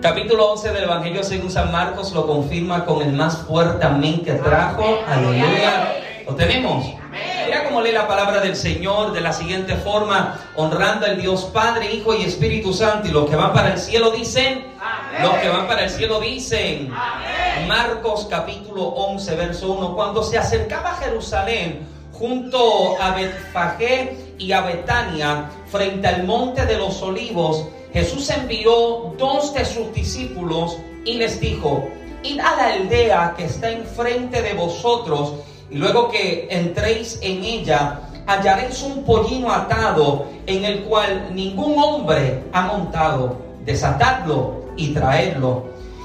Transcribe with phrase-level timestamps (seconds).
[0.00, 4.34] Capítulo 11 del Evangelio según San Marcos lo confirma con el más fuerte amén que
[4.34, 5.00] trajo.
[5.08, 5.92] Aleluya.
[6.24, 6.86] ¿Lo tenemos?
[7.44, 11.92] Mira cómo lee la palabra del Señor de la siguiente forma, honrando al Dios Padre,
[11.92, 13.08] Hijo y Espíritu Santo.
[13.08, 14.66] Y los que van para el cielo dicen,
[15.20, 16.90] los que van para el cielo dicen,
[17.66, 21.80] Marcos capítulo 11, verso 1, cuando se acercaba a Jerusalén,
[22.12, 29.54] junto a Betfagé y a Betania, frente al monte de los olivos, Jesús envió dos
[29.54, 31.88] de sus discípulos y les dijo,
[32.22, 35.34] id a la aldea que está enfrente de vosotros,
[35.70, 42.44] y luego que entréis en ella, hallaréis un pollino atado en el cual ningún hombre
[42.52, 43.36] ha montado.
[43.64, 45.64] Desatadlo y traedlo.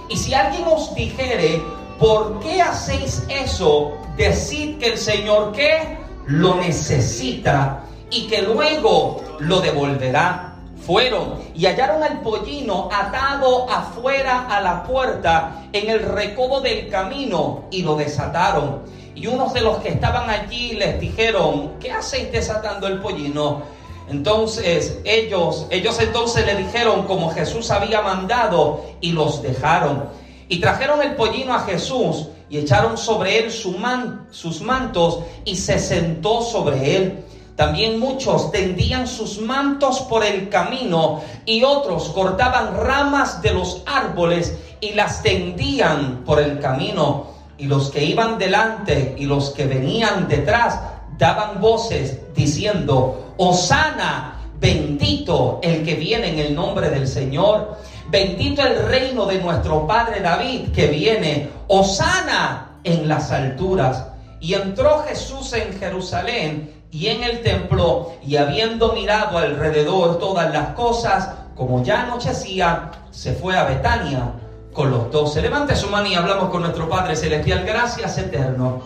[0.10, 1.62] Y si alguien os dijere,
[2.00, 3.94] ¿por qué hacéis eso?
[4.18, 5.98] Decid que el Señor que
[6.28, 10.53] lo necesita y que luego lo devolverá.
[10.86, 17.66] Fueron y hallaron al pollino atado afuera a la puerta en el recodo del camino
[17.72, 18.82] y lo desataron.
[19.16, 23.62] Y unos de los que estaban allí les dijeron, ¿qué hacéis desatando el pollino?
[24.10, 30.10] Entonces ellos, ellos entonces le dijeron como Jesús había mandado y los dejaron.
[30.50, 36.42] Y trajeron el pollino a Jesús y echaron sobre él sus mantos y se sentó
[36.42, 37.24] sobre él.
[37.56, 44.58] También muchos tendían sus mantos por el camino y otros cortaban ramas de los árboles
[44.82, 47.28] y las tendían por el camino.
[47.60, 50.80] Y los que iban delante y los que venían detrás
[51.20, 57.78] daban voces diciendo, Osana, bendito el que viene en el nombre del Señor,
[58.10, 64.08] bendito el reino de nuestro Padre David que viene, Osana en las alturas.
[64.40, 70.70] Y entró Jesús en Jerusalén y en el templo, y habiendo mirado alrededor todas las
[70.70, 74.32] cosas, como ya anochecía, se fue a Betania
[74.72, 75.42] con los doce.
[75.42, 77.64] Levante su mano y hablamos con nuestro Padre Celestial.
[77.66, 78.84] Gracias, eterno.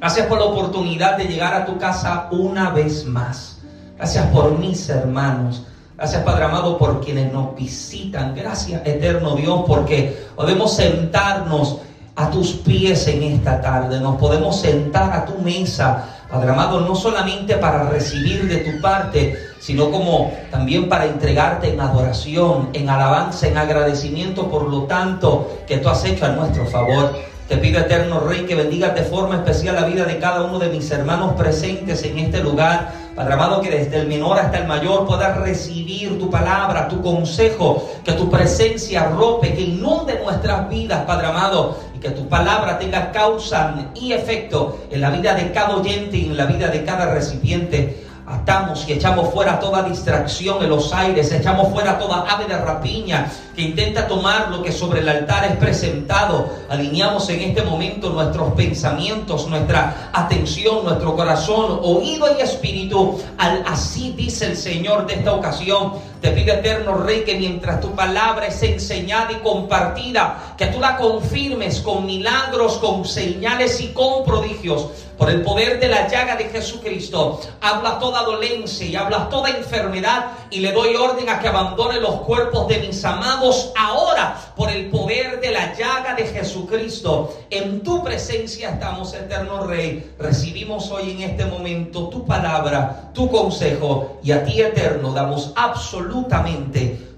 [0.00, 3.58] Gracias por la oportunidad de llegar a tu casa una vez más.
[3.96, 5.64] Gracias por mis hermanos.
[5.96, 8.34] Gracias, Padre amado, por quienes nos visitan.
[8.34, 11.78] Gracias, eterno Dios, porque podemos sentarnos
[12.16, 14.00] a tus pies en esta tarde.
[14.00, 19.34] Nos podemos sentar a tu mesa Padre amado, no solamente para recibir de tu parte,
[19.60, 25.78] sino como también para entregarte en adoración, en alabanza, en agradecimiento por lo tanto que
[25.78, 27.14] tú has hecho a nuestro favor.
[27.48, 30.68] Te pido, eterno Rey, que bendigas de forma especial la vida de cada uno de
[30.68, 32.92] mis hermanos presentes en este lugar.
[33.16, 37.88] Padre amado, que desde el menor hasta el mayor pueda recibir tu palabra, tu consejo,
[38.04, 43.90] que tu presencia rope, que inunde nuestras vidas, Padre amado, que tu palabra tenga causa
[43.94, 48.08] y efecto en la vida de cada oyente y en la vida de cada recipiente
[48.28, 53.30] atamos y echamos fuera toda distracción en los aires, echamos fuera toda ave de rapiña
[53.54, 56.48] que intenta tomar lo que sobre el altar es presentado.
[56.68, 63.18] Alineamos en este momento nuestros pensamientos, nuestra atención, nuestro corazón, oído y espíritu.
[63.38, 65.94] Al, así dice el Señor de esta ocasión.
[66.20, 70.96] Te pido, eterno Rey, que mientras tu palabra es enseñada y compartida, que tú la
[70.96, 76.44] confirmes con milagros, con señales y con prodigios por el poder de la llaga de
[76.44, 82.00] Jesucristo, habla toda dolencia y habla toda enfermedad y le doy orden a que abandone
[82.00, 87.36] los cuerpos de mis amados ahora por el poder de la llaga de Jesucristo.
[87.50, 90.14] En tu presencia estamos, eterno Rey.
[90.20, 96.07] Recibimos hoy en este momento tu palabra, tu consejo y a ti, eterno, damos absolutamente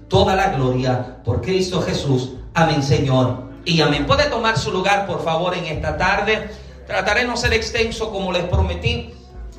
[0.07, 2.33] toda la gloria por Cristo Jesús.
[2.53, 3.43] Amén, Señor.
[3.65, 4.05] Y amén.
[4.05, 6.49] Puede tomar su lugar, por favor, en esta tarde.
[6.85, 9.13] Trataré de no ser extenso como les prometí,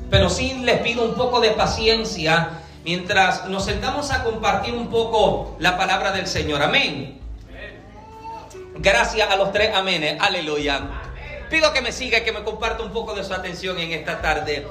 [0.09, 5.55] pero sí les pido un poco de paciencia mientras nos sentamos a compartir un poco
[5.59, 6.61] la palabra del Señor.
[6.61, 7.19] Amén.
[8.75, 10.17] Gracias a los tres amenes.
[10.19, 10.81] Aleluya.
[11.49, 14.21] Pido que me siga y que me comparta un poco de su atención en esta
[14.21, 14.67] tarde.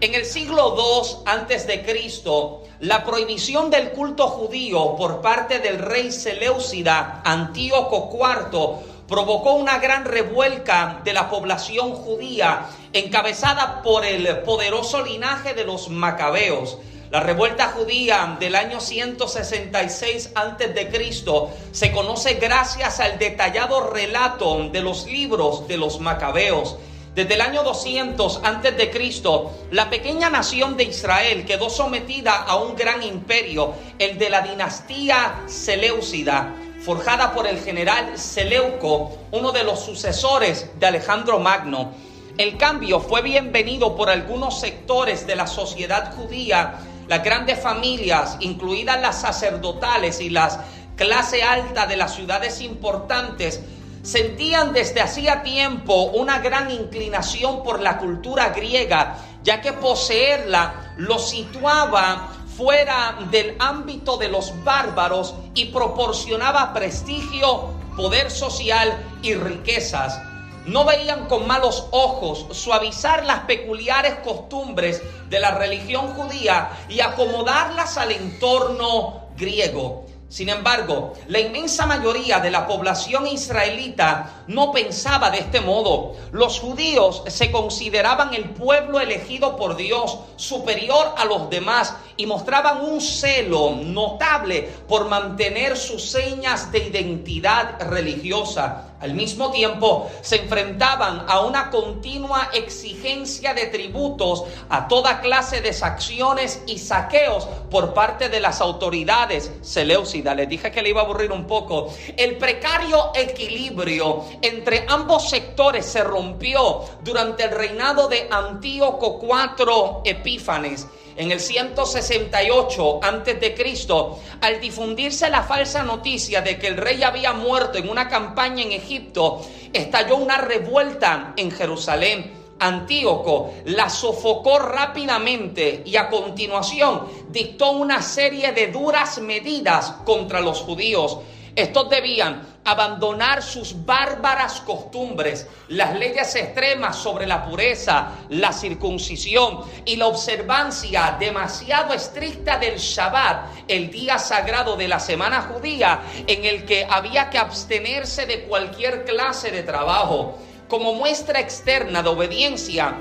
[0.00, 5.78] En el siglo II antes de Cristo, la prohibición del culto judío por parte del
[5.78, 14.38] rey Seleucida Antíoco IV provocó una gran revuelca de la población judía encabezada por el
[14.38, 16.78] poderoso linaje de los macabeos.
[17.10, 21.24] La revuelta judía del año 166 a.C.
[21.70, 26.76] se conoce gracias al detallado relato de los libros de los macabeos.
[27.14, 29.22] Desde el año 200 a.C.,
[29.70, 35.42] la pequeña nación de Israel quedó sometida a un gran imperio, el de la dinastía
[35.46, 41.92] Seleucida forjada por el general Seleuco, uno de los sucesores de Alejandro Magno.
[42.36, 46.74] El cambio fue bienvenido por algunos sectores de la sociedad judía,
[47.08, 50.58] las grandes familias, incluidas las sacerdotales y las
[50.94, 53.60] clase alta de las ciudades importantes,
[54.04, 61.18] sentían desde hacía tiempo una gran inclinación por la cultura griega, ya que poseerla lo
[61.18, 68.92] situaba fuera del ámbito de los bárbaros y proporcionaba prestigio, poder social
[69.22, 70.20] y riquezas.
[70.66, 77.96] No veían con malos ojos suavizar las peculiares costumbres de la religión judía y acomodarlas
[77.96, 80.03] al entorno griego.
[80.34, 86.16] Sin embargo, la inmensa mayoría de la población israelita no pensaba de este modo.
[86.32, 92.80] Los judíos se consideraban el pueblo elegido por Dios, superior a los demás, y mostraban
[92.80, 98.93] un celo notable por mantener sus señas de identidad religiosa.
[99.00, 105.74] Al mismo tiempo, se enfrentaban a una continua exigencia de tributos a toda clase de
[105.82, 110.34] acciones y saqueos por parte de las autoridades Seleucida.
[110.34, 111.92] Les dije que le iba a aburrir un poco.
[112.16, 120.86] El precario equilibrio entre ambos sectores se rompió durante el reinado de Antíoco IV Epífanes
[121.16, 127.02] en el 168 antes de Cristo, al difundirse la falsa noticia de que el rey
[127.02, 129.40] había muerto en una campaña en Egipto,
[129.72, 132.44] estalló una revuelta en Jerusalén.
[132.58, 140.60] Antíoco la sofocó rápidamente y a continuación dictó una serie de duras medidas contra los
[140.60, 141.18] judíos.
[141.56, 149.96] Estos debían abandonar sus bárbaras costumbres, las leyes extremas sobre la pureza, la circuncisión y
[149.96, 156.64] la observancia demasiado estricta del Shabbat, el día sagrado de la semana judía, en el
[156.64, 160.38] que había que abstenerse de cualquier clase de trabajo.
[160.68, 162.96] Como muestra externa de obediencia,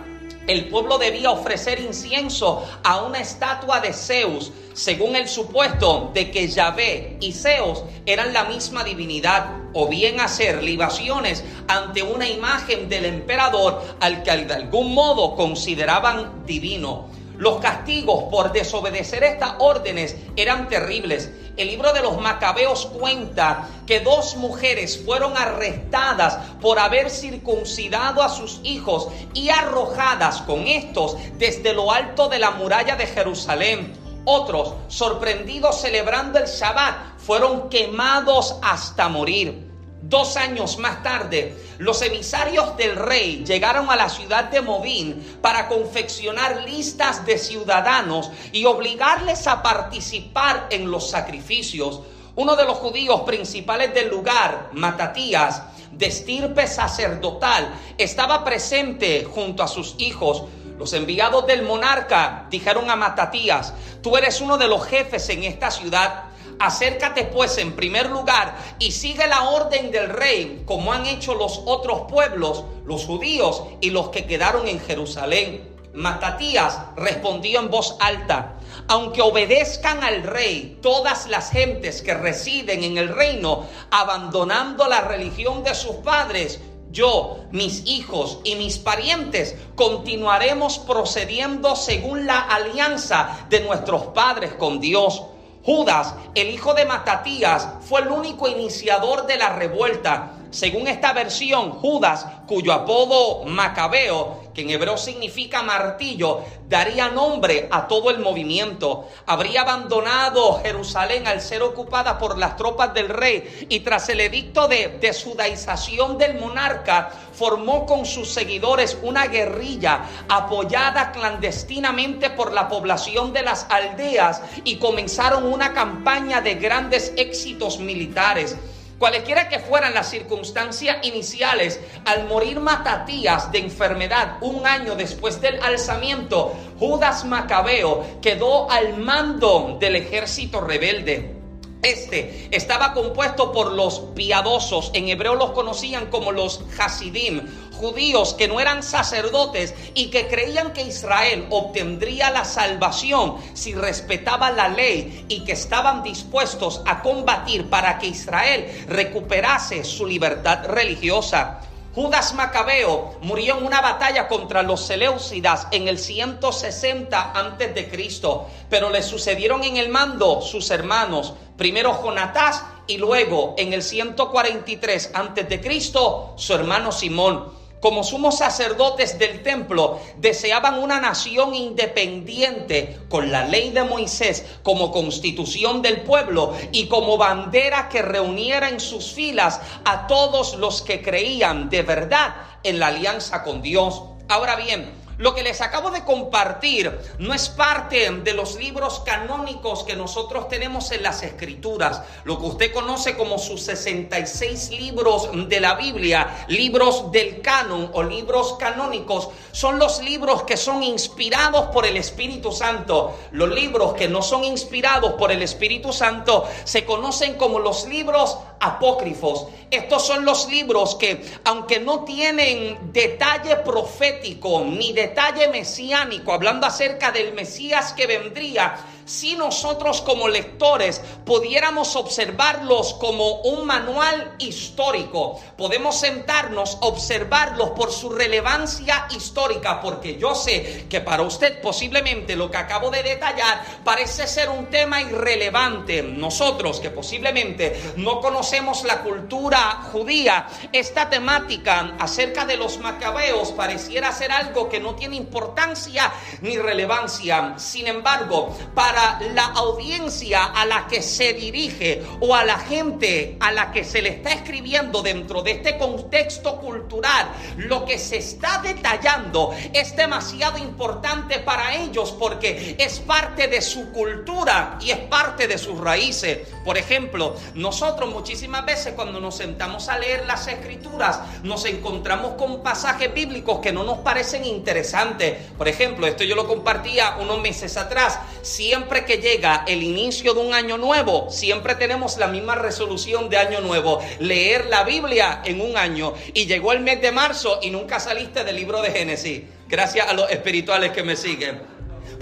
[0.47, 6.47] el pueblo debía ofrecer incienso a una estatua de Zeus, según el supuesto de que
[6.47, 13.05] Yahvé y Zeus eran la misma divinidad, o bien hacer libaciones ante una imagen del
[13.05, 17.07] emperador al que de algún modo consideraban divino.
[17.43, 21.29] Los castigos por desobedecer estas órdenes eran terribles.
[21.57, 28.29] El libro de los Macabeos cuenta que dos mujeres fueron arrestadas por haber circuncidado a
[28.29, 33.91] sus hijos y arrojadas con estos desde lo alto de la muralla de Jerusalén.
[34.23, 39.72] Otros, sorprendidos celebrando el Shabbat, fueron quemados hasta morir.
[40.05, 45.69] Dos años más tarde, los emisarios del rey llegaron a la ciudad de Movín para
[45.69, 52.01] confeccionar listas de ciudadanos y obligarles a participar en los sacrificios.
[52.35, 55.63] Uno de los judíos principales del lugar, Matatías,
[55.93, 60.43] de estirpe sacerdotal, estaba presente junto a sus hijos.
[60.77, 65.71] Los enviados del monarca dijeron a Matatías, tú eres uno de los jefes en esta
[65.71, 66.25] ciudad
[66.59, 71.61] Acércate pues en primer lugar y sigue la orden del rey como han hecho los
[71.65, 75.73] otros pueblos, los judíos y los que quedaron en Jerusalén.
[75.93, 78.55] Matatías respondió en voz alta,
[78.87, 85.63] aunque obedezcan al rey todas las gentes que residen en el reino, abandonando la religión
[85.63, 86.59] de sus padres,
[86.93, 94.79] yo, mis hijos y mis parientes continuaremos procediendo según la alianza de nuestros padres con
[94.79, 95.23] Dios.
[95.65, 100.33] Judas, el hijo de Matatías, fue el único iniciador de la revuelta.
[100.51, 107.87] Según esta versión, Judas, cuyo apodo Macabeo que en hebreo significa martillo, daría nombre a
[107.87, 109.09] todo el movimiento.
[109.25, 114.67] Habría abandonado Jerusalén al ser ocupada por las tropas del rey y tras el edicto
[114.67, 123.33] de desudaización del monarca, formó con sus seguidores una guerrilla apoyada clandestinamente por la población
[123.33, 128.55] de las aldeas y comenzaron una campaña de grandes éxitos militares.
[128.99, 135.61] Cualesquiera que fueran las circunstancias iniciales, al morir Matatías de enfermedad un año después del
[135.61, 141.43] alzamiento, Judas Macabeo quedó al mando del ejército rebelde.
[141.83, 147.41] Este estaba compuesto por los piadosos, en hebreo los conocían como los Hasidim,
[147.83, 154.51] judíos que no eran sacerdotes y que creían que Israel obtendría la salvación si respetaba
[154.51, 161.59] la ley y que estaban dispuestos a combatir para que Israel recuperase su libertad religiosa.
[161.93, 168.47] Judas Macabeo murió en una batalla contra los Seleucidas en el 160 antes de Cristo,
[168.69, 175.11] pero le sucedieron en el mando sus hermanos, primero Jonatás y luego en el 143
[175.13, 177.62] antes de Cristo su hermano Simón.
[177.83, 184.89] Como sumos sacerdotes del templo, deseaban una nación independiente con la ley de Moisés como
[184.89, 191.01] constitución del pueblo y como bandera que reuniera en sus filas a todos los que
[191.01, 194.01] creían de verdad en la alianza con Dios.
[194.29, 199.83] Ahora bien, lo que les acabo de compartir no es parte de los libros canónicos
[199.83, 205.59] que nosotros tenemos en las escrituras, lo que usted conoce como sus 66 libros de
[205.59, 211.85] la Biblia, libros del canon o libros canónicos, son los libros que son inspirados por
[211.85, 213.17] el Espíritu Santo.
[213.31, 218.37] Los libros que no son inspirados por el Espíritu Santo se conocen como los libros
[218.59, 219.47] apócrifos.
[219.69, 225.12] Estos son los libros que, aunque no tienen detalle profético ni detalle
[225.51, 233.65] mesiánico, hablando acerca del Mesías que vendría, si nosotros como lectores pudiéramos observarlos como un
[233.65, 241.61] manual histórico, podemos sentarnos, observarlos por su relevancia histórica, porque yo sé que para usted
[241.61, 246.03] posiblemente lo que acabo de detallar parece ser un tema irrelevante.
[246.03, 254.11] Nosotros que posiblemente no conocemos la cultura judía, esta temática acerca de los macabeos pareciera
[254.11, 257.55] ser algo que no tiene importancia ni relevancia.
[257.57, 263.37] Sin embargo, para para la audiencia a la que se dirige o a la gente
[263.39, 268.17] a la que se le está escribiendo dentro de este contexto cultural, lo que se
[268.17, 274.99] está detallando es demasiado importante para ellos porque es parte de su cultura y es
[274.99, 276.47] parte de sus raíces.
[276.63, 282.61] Por ejemplo, nosotros muchísimas veces cuando nos sentamos a leer las escrituras nos encontramos con
[282.61, 285.35] pasajes bíblicos que no nos parecen interesantes.
[285.57, 288.19] Por ejemplo, esto yo lo compartía unos meses atrás.
[288.43, 293.29] Siempre siempre que llega el inicio de un año nuevo, siempre tenemos la misma resolución
[293.29, 296.13] de año nuevo, leer la Biblia en un año.
[296.33, 299.43] Y llegó el mes de marzo y nunca saliste del libro de Génesis.
[299.69, 301.72] Gracias a los espirituales que me siguen.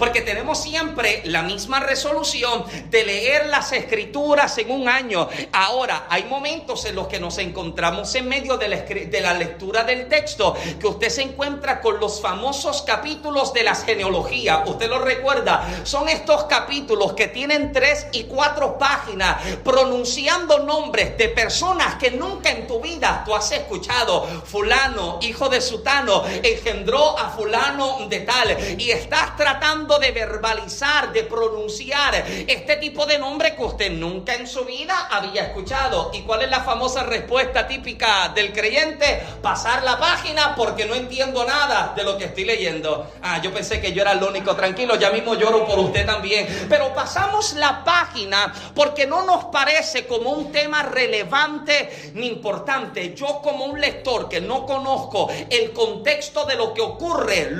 [0.02, 5.28] Porque tenemos siempre la misma resolución de leer las escrituras en un año.
[5.52, 9.84] Ahora, hay momentos en los que nos encontramos en medio de la, de la lectura
[9.84, 14.68] del texto, que usted se encuentra con los famosos capítulos de las genealogías.
[14.68, 21.28] Usted lo recuerda, son estos capítulos que tienen tres y cuatro páginas pronunciando nombres de
[21.28, 24.26] personas que nunca en tu vida tú has escuchado.
[24.46, 28.80] Fulano, hijo de Sutano, engendró a fulano de tal.
[28.80, 32.14] Y estás tratando de verbalizar, de pronunciar
[32.46, 36.10] este tipo de nombre que usted nunca en su vida había escuchado.
[36.12, 39.22] ¿Y cuál es la famosa respuesta típica del creyente?
[39.42, 43.12] Pasar la página porque no entiendo nada de lo que estoy leyendo.
[43.22, 44.54] Ah, yo pensé que yo era el único.
[44.54, 46.66] Tranquilo, ya mismo lloro por usted también.
[46.68, 53.14] Pero pasamos la página porque no nos parece como un tema relevante ni importante.
[53.14, 57.50] Yo como un lector que no conozco el contexto de lo que ocurre,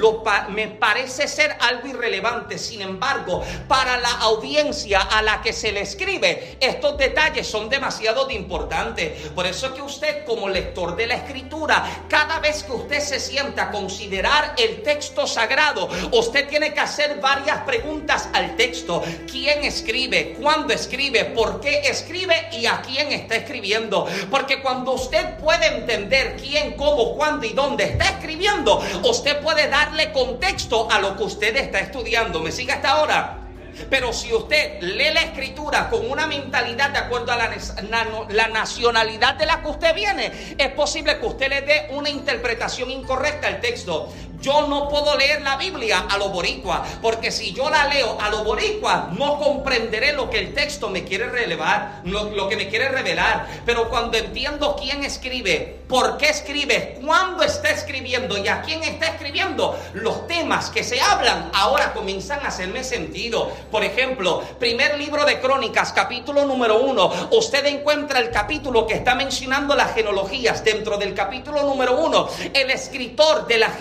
[0.49, 2.12] me parece ser algo irrelevante
[2.59, 8.29] sin embargo, para la audiencia a la que se le escribe, estos detalles son demasiado
[8.31, 9.31] importantes.
[9.31, 13.21] Por eso es que usted como lector de la escritura, cada vez que usted se
[13.21, 19.03] sienta a considerar el texto sagrado, usted tiene que hacer varias preguntas al texto.
[19.31, 20.37] ¿Quién escribe?
[20.41, 21.25] ¿Cuándo escribe?
[21.27, 22.49] ¿Por qué escribe?
[22.53, 24.07] ¿Y a quién está escribiendo?
[24.31, 30.13] Porque cuando usted puede entender quién, cómo, cuándo y dónde está escribiendo, usted puede darle
[30.13, 33.39] contexto a lo que usted está estudiando estudiando, ¿me sigue hasta ahora?
[33.89, 37.51] Pero si usted lee la escritura con una mentalidad de acuerdo a la,
[38.29, 42.91] la, nacionalidad de la que usted viene, es posible que usted le dé una interpretación
[42.91, 44.13] incorrecta al texto.
[44.43, 48.29] Yo no puedo leer la Biblia a lo boricua, porque si yo la leo a
[48.29, 52.89] lo boricua, no comprenderé lo que el texto me quiere relevar, lo, que me quiere
[52.89, 53.47] revelar.
[53.65, 59.07] Pero cuando entiendo quién escribe, por qué escribe, cuándo está escribiendo y a quién está
[59.07, 63.53] escribiendo, los temas que se hablan ahora comienzan a hacerme sentido.
[63.71, 69.15] Por ejemplo, primer libro de Crónicas, capítulo número uno, usted encuentra el capítulo que está
[69.15, 70.65] mencionando las genealogías.
[70.65, 73.77] Dentro del capítulo número uno, el escritor de las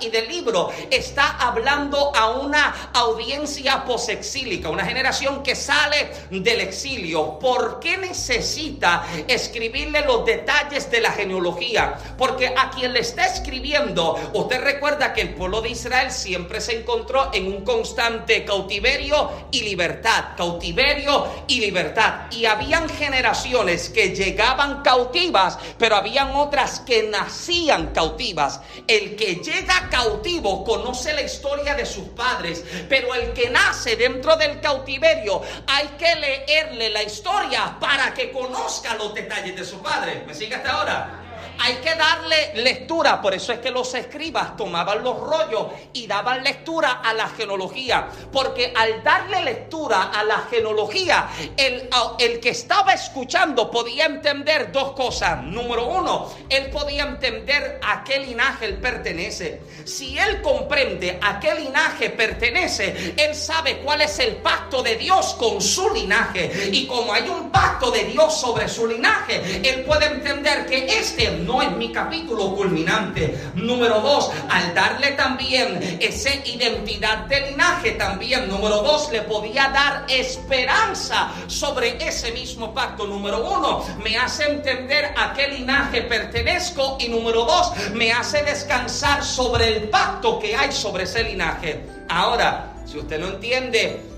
[0.00, 7.38] y del libro está hablando a una audiencia posexílica, una generación que sale del exilio.
[7.38, 11.94] ¿Por qué necesita escribirle los detalles de la genealogía?
[12.16, 16.80] Porque a quien le está escribiendo, usted recuerda que el pueblo de Israel siempre se
[16.80, 22.30] encontró en un constante cautiverio y libertad, cautiverio y libertad.
[22.30, 28.60] Y habían generaciones que llegaban cautivas, pero habían otras que nacían cautivas.
[28.86, 34.36] El que llega cautivo conoce la historia de sus padres, pero el que nace dentro
[34.36, 40.24] del cautiverio hay que leerle la historia para que conozca los detalles de su padre.
[40.26, 41.25] ¿Me sigue hasta ahora?
[41.58, 43.20] Hay que darle lectura.
[43.20, 48.08] Por eso es que los escribas tomaban los rollos y daban lectura a la genealogía.
[48.32, 54.92] Porque al darle lectura a la genealogía, el, el que estaba escuchando podía entender dos
[54.92, 55.42] cosas.
[55.42, 59.60] Número uno, él podía entender a qué linaje él pertenece.
[59.84, 65.34] Si él comprende a qué linaje pertenece, él sabe cuál es el pacto de Dios
[65.34, 66.70] con su linaje.
[66.72, 71.30] Y como hay un pacto de Dios sobre su linaje, él puede entender que este
[71.46, 73.38] no es mi capítulo culminante.
[73.54, 80.04] Número dos, al darle también esa identidad de linaje, también, número dos, le podía dar
[80.08, 83.06] esperanza sobre ese mismo pacto.
[83.06, 86.98] Número uno, me hace entender a qué linaje pertenezco.
[87.00, 91.80] Y número dos, me hace descansar sobre el pacto que hay sobre ese linaje.
[92.08, 94.15] Ahora, si usted no entiende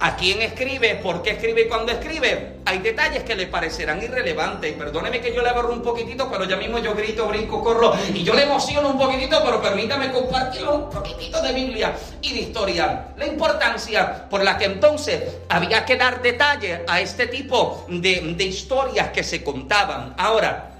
[0.00, 2.58] a quién escribe, por qué escribe y cuándo escribe.
[2.64, 4.74] Hay detalles que le parecerán irrelevantes.
[4.74, 8.22] Perdóneme que yo le agarro un poquitito, pero ya mismo yo grito, brinco, corro y
[8.22, 13.08] yo le emociono un poquitito, pero permítame compartir un poquitito de Biblia y de historia.
[13.16, 19.08] La importancia por la que entonces había que dar detalle a este tipo de historias
[19.08, 20.14] que se contaban.
[20.16, 20.77] Ahora,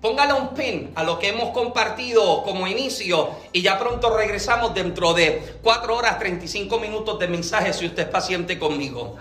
[0.00, 5.12] Póngale un pin a lo que hemos compartido como inicio y ya pronto regresamos dentro
[5.12, 9.16] de 4 horas 35 minutos de mensaje si usted es paciente conmigo.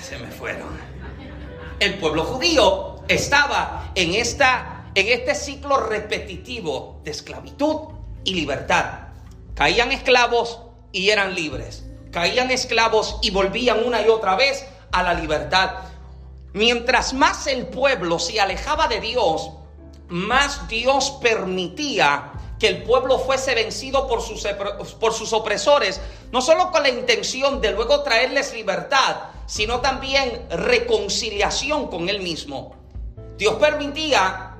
[0.00, 0.68] Se me fueron.
[1.80, 7.76] El pueblo judío estaba en, esta, en este ciclo repetitivo de esclavitud
[8.22, 9.08] y libertad.
[9.54, 10.60] Caían esclavos
[10.92, 11.84] y eran libres.
[12.12, 15.70] Caían esclavos y volvían una y otra vez a la libertad.
[16.58, 19.52] Mientras más el pueblo se alejaba de Dios,
[20.08, 24.44] más Dios permitía que el pueblo fuese vencido por sus,
[24.98, 26.00] por sus opresores,
[26.32, 32.74] no solo con la intención de luego traerles libertad, sino también reconciliación con él mismo.
[33.36, 34.56] Dios permitía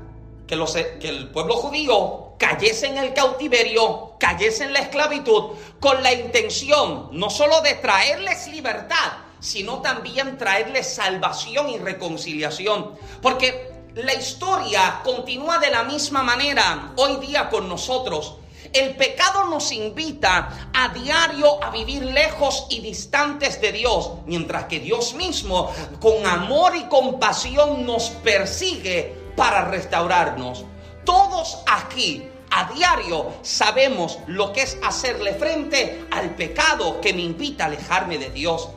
[0.47, 0.57] que,
[1.01, 7.09] que el pueblo judío cayese en el cautiverio, cayese en la esclavitud, con la intención
[7.11, 12.95] no solo de traerles libertad, sino también traerle salvación y reconciliación.
[13.23, 18.37] Porque la historia continúa de la misma manera hoy día con nosotros.
[18.73, 24.79] El pecado nos invita a diario a vivir lejos y distantes de Dios, mientras que
[24.79, 30.65] Dios mismo, con amor y compasión, nos persigue para restaurarnos.
[31.05, 37.65] Todos aquí a diario sabemos lo que es hacerle frente al pecado que me invita
[37.65, 38.69] a alejarme de Dios.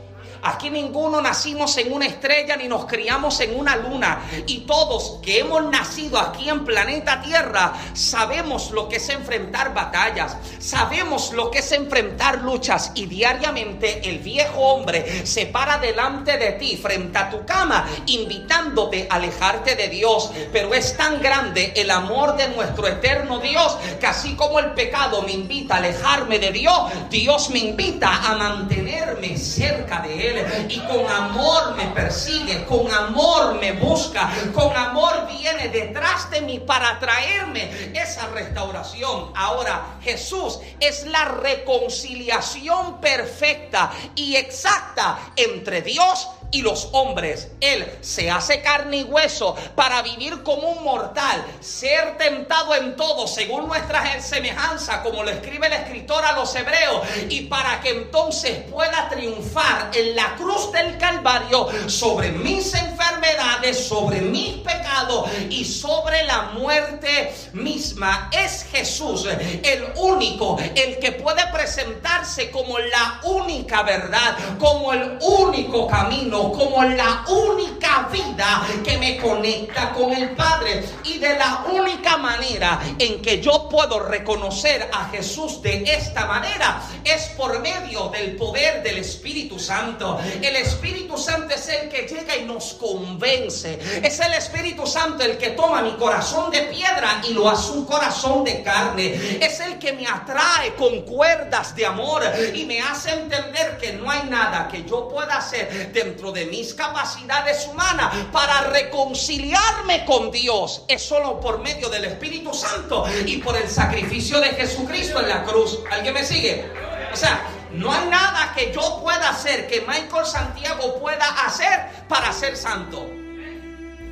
[0.43, 4.21] Aquí ninguno nacimos en una estrella ni nos criamos en una luna.
[4.47, 10.37] Y todos que hemos nacido aquí en planeta Tierra sabemos lo que es enfrentar batallas,
[10.59, 16.53] sabemos lo que es enfrentar luchas y diariamente el viejo hombre se para delante de
[16.53, 20.31] ti frente a tu cama invitándote a alejarte de Dios.
[20.51, 25.21] Pero es tan grande el amor de nuestro eterno Dios que así como el pecado
[25.21, 26.75] me invita a alejarme de Dios,
[27.09, 30.30] Dios me invita a mantenerme cerca de Él
[30.69, 36.59] y con amor me persigue, con amor me busca, con amor viene detrás de mí
[36.59, 39.31] para traerme esa restauración.
[39.35, 47.49] Ahora, Jesús es la reconciliación perfecta y exacta entre Dios y los hombres.
[47.61, 53.27] Él se hace carne y hueso para vivir como un mortal, ser tentado en todo
[53.27, 58.63] según nuestra semejanza, como lo escribe el escritor a los hebreos, y para que entonces
[58.69, 66.23] pueda triunfar en la cruz del Calvario sobre mis enfermedades, sobre mis pecados y sobre
[66.23, 68.29] la muerte misma.
[68.31, 75.87] Es Jesús el único, el que puede presentarse como la única verdad, como el único
[75.87, 82.17] camino como la única vida que me conecta con el Padre y de la única
[82.17, 88.35] manera en que yo puedo reconocer a Jesús de esta manera es por medio del
[88.35, 90.19] poder del Espíritu Santo.
[90.41, 93.79] El Espíritu Santo es el que llega y nos convence.
[94.01, 97.85] Es el Espíritu Santo el que toma mi corazón de piedra y lo hace un
[97.85, 99.37] corazón de carne.
[99.41, 102.23] Es el que me atrae con cuerdas de amor
[102.53, 106.73] y me hace entender que no hay nada que yo pueda hacer dentro de mis
[106.73, 113.57] capacidades humanas para reconciliarme con Dios es solo por medio del Espíritu Santo y por
[113.57, 115.79] el sacrificio de Jesucristo en la cruz.
[115.91, 116.71] ¿Alguien me sigue?
[117.11, 117.41] O sea,
[117.71, 123.05] no hay nada que yo pueda hacer, que Michael Santiago pueda hacer para ser santo.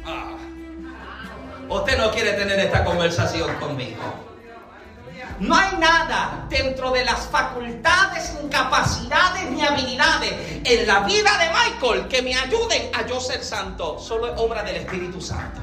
[0.06, 0.38] Ah.
[1.70, 4.29] Usted no quiere tener esta conversación conmigo.
[5.40, 10.34] No hay nada dentro de las facultades, incapacidades ni habilidades
[10.66, 14.00] en la vida de Michael que me ayuden a yo ser santo.
[14.00, 15.62] Solo es obra del Espíritu Santo.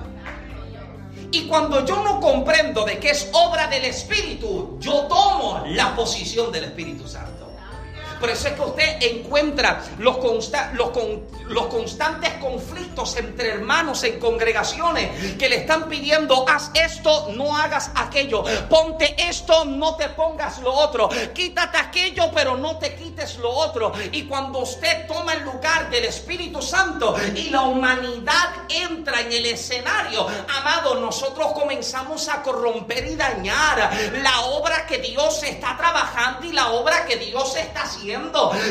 [1.30, 6.50] Y cuando yo no comprendo de que es obra del Espíritu, yo tomo la posición
[6.50, 7.35] del Espíritu Santo.
[8.20, 10.16] Por eso es que usted encuentra los,
[10.74, 10.90] los,
[11.46, 17.90] los, constantes conflictos entre hermanos en congregaciones que le están pidiendo, haz esto, no hagas
[17.94, 23.50] aquello, ponte esto, no te pongas lo otro, quítate aquello, pero no te quites lo
[23.50, 23.92] otro.
[24.12, 29.46] Y cuando usted toma el lugar del Espíritu Santo y la humanidad entra en el
[29.46, 30.26] escenario,
[30.58, 33.90] amado, nosotros comenzamos a corromper y dañar
[34.22, 38.05] la obra que Dios está trabajando y la obra que Dios está haciendo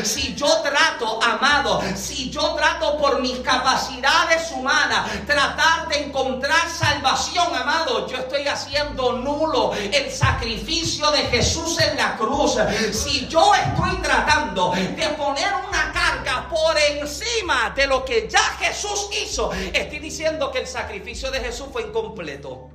[0.04, 7.54] si yo trato, amado, si yo trato por mis capacidades humanas, tratar de encontrar salvación,
[7.54, 12.56] amado, yo estoy haciendo nulo el sacrificio de Jesús en la cruz.
[12.92, 19.08] Si yo estoy tratando de poner una carga por encima de lo que ya Jesús
[19.22, 22.70] hizo, estoy diciendo que el sacrificio de Jesús fue incompleto.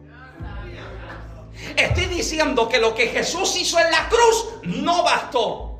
[1.75, 5.70] Estoy diciendo que lo que Jesús hizo en la cruz no bastó.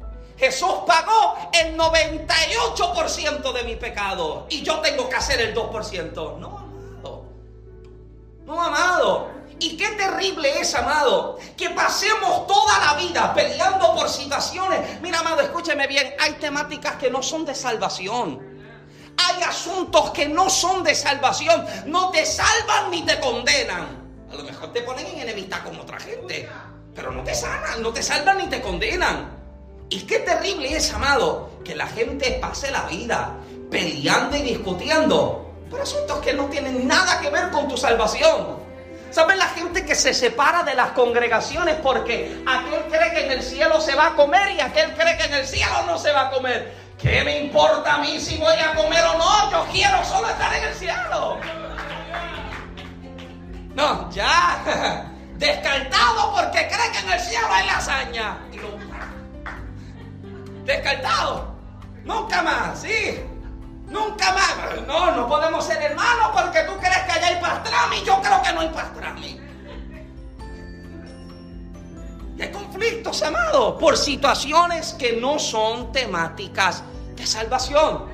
[0.42, 6.40] Jesús pagó el 98% de mi pecado y yo tengo que hacer el 2%.
[6.40, 7.26] No, amado.
[8.44, 9.30] No, amado.
[9.60, 15.00] Y qué terrible es, amado, que pasemos toda la vida peleando por situaciones.
[15.00, 18.42] Mira, amado, escúcheme bien, hay temáticas que no son de salvación.
[19.18, 21.64] Hay asuntos que no son de salvación.
[21.86, 24.26] No te salvan ni te condenan.
[24.32, 26.50] A lo mejor te ponen en enemistad con otra gente.
[26.96, 29.41] Pero no te sanan, no te salvan ni te condenan.
[29.92, 33.36] Y qué terrible es, amado, que la gente pase la vida
[33.70, 38.62] peleando y discutiendo por asuntos que no tienen nada que ver con tu salvación.
[39.12, 43.44] ¿Saben la gente que se separa de las congregaciones porque aquel cree que en el
[43.44, 46.28] cielo se va a comer y aquel cree que en el cielo no se va
[46.28, 46.74] a comer?
[46.98, 49.52] ¿Qué me importa a mí si voy a comer o no?
[49.52, 51.38] Yo quiero solo estar en el cielo.
[53.76, 55.12] No, ya.
[55.36, 58.38] Descartado porque cree que en el cielo hay lasaña.
[58.54, 58.81] Y lo
[60.66, 61.56] descartado.
[62.04, 63.20] Nunca más, sí.
[63.88, 64.82] Nunca más.
[64.88, 68.04] No, no podemos ser hermanos porque tú crees que allá hay pastrami.
[68.06, 69.42] Yo creo que no hay pastrami.
[72.40, 76.84] Hay conflictos, amados, por situaciones que no son temáticas
[77.16, 78.10] de salvación.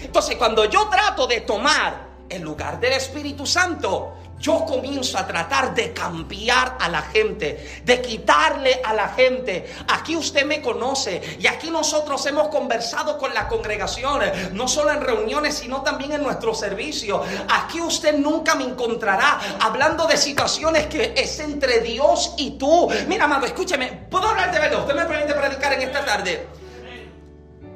[0.00, 5.74] Entonces, cuando yo trato de tomar el lugar del Espíritu Santo, yo comienzo a tratar
[5.74, 9.72] de cambiar a la gente, de quitarle a la gente.
[9.88, 15.00] Aquí usted me conoce y aquí nosotros hemos conversado con las congregaciones, no solo en
[15.00, 17.22] reuniones, sino también en nuestro servicio.
[17.48, 22.88] Aquí usted nunca me encontrará hablando de situaciones que es entre Dios y tú.
[23.08, 24.80] Mira, amado, escúcheme, ¿puedo hablar de verdad?
[24.80, 26.46] Usted me permite predicar en esta tarde.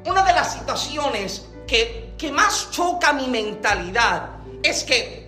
[0.05, 4.29] Una de las situaciones que, que más choca mi mentalidad
[4.63, 5.20] es que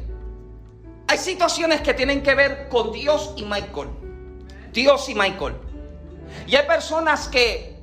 [1.14, 3.90] hay situaciones que tienen que ver con Dios y Michael.
[4.72, 5.54] Dios y Michael.
[6.48, 7.78] Y hay personas que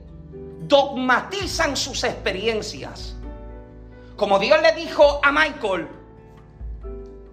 [0.63, 3.15] dogmatizan sus experiencias.
[4.17, 5.87] Como Dios le dijo a Michael,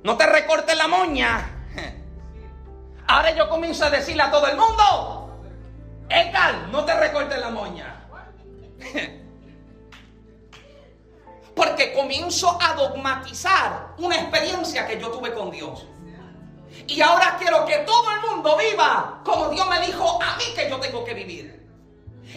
[0.03, 1.65] no te recortes la moña.
[3.07, 5.41] Ahora yo comienzo a decirle a todo el mundo,
[6.09, 8.07] Edgar, no te recortes la moña.
[11.57, 15.85] Porque comienzo a dogmatizar una experiencia que yo tuve con Dios.
[16.87, 20.69] Y ahora quiero que todo el mundo viva como Dios me dijo a mí que
[20.69, 21.57] yo tengo que vivir.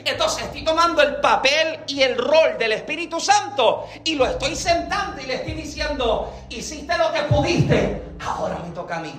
[0.04, 5.20] Entonces estoy tomando el papel y el rol del Espíritu Santo y lo estoy sentando
[5.20, 9.12] y le estoy diciendo, hiciste lo que pudiste, ahora me toca a mí.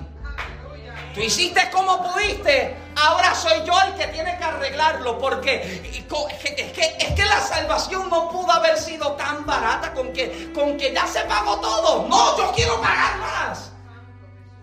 [1.14, 2.76] Tú hiciste como pudiste.
[2.96, 5.18] Ahora soy yo el que tiene que arreglarlo.
[5.18, 10.52] Porque es que, es que la salvación no pudo haber sido tan barata con que,
[10.54, 12.06] con que ya se pagó todo.
[12.08, 13.72] No, yo quiero pagar más.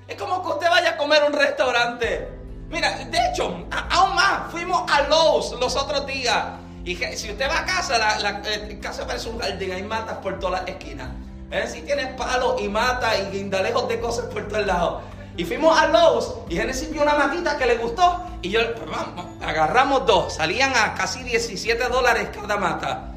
[0.08, 2.30] Es como que usted vaya a comer a un restaurante.
[2.70, 6.46] Mira, de hecho, aún más, fuimos a Lowe's los otros días.
[6.84, 10.40] Y si usted va a casa, la, eh, casa parece un jardín, hay matas por
[10.40, 11.10] todas las esquinas.
[11.52, 15.04] Es si tienes palos y matas y guindalejos de cosas por todos lados.
[15.40, 18.26] Y fuimos a Lowe's y Genesis vio una matita que le gustó.
[18.42, 20.34] Y yo, pues vamos, agarramos dos.
[20.34, 23.14] Salían a casi 17 dólares cada mata.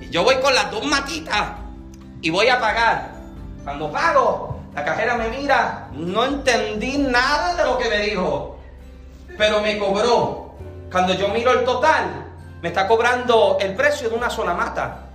[0.00, 1.52] Y yo voy con las dos matitas
[2.20, 3.12] y voy a pagar.
[3.62, 5.88] Cuando pago, la cajera me mira.
[5.92, 8.58] No entendí nada de lo que me dijo.
[9.38, 10.56] Pero me cobró.
[10.90, 12.26] Cuando yo miro el total,
[12.60, 15.10] me está cobrando el precio de una sola mata.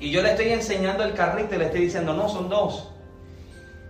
[0.00, 2.88] Y yo le estoy enseñando el carrito y le estoy diciendo, no, son dos.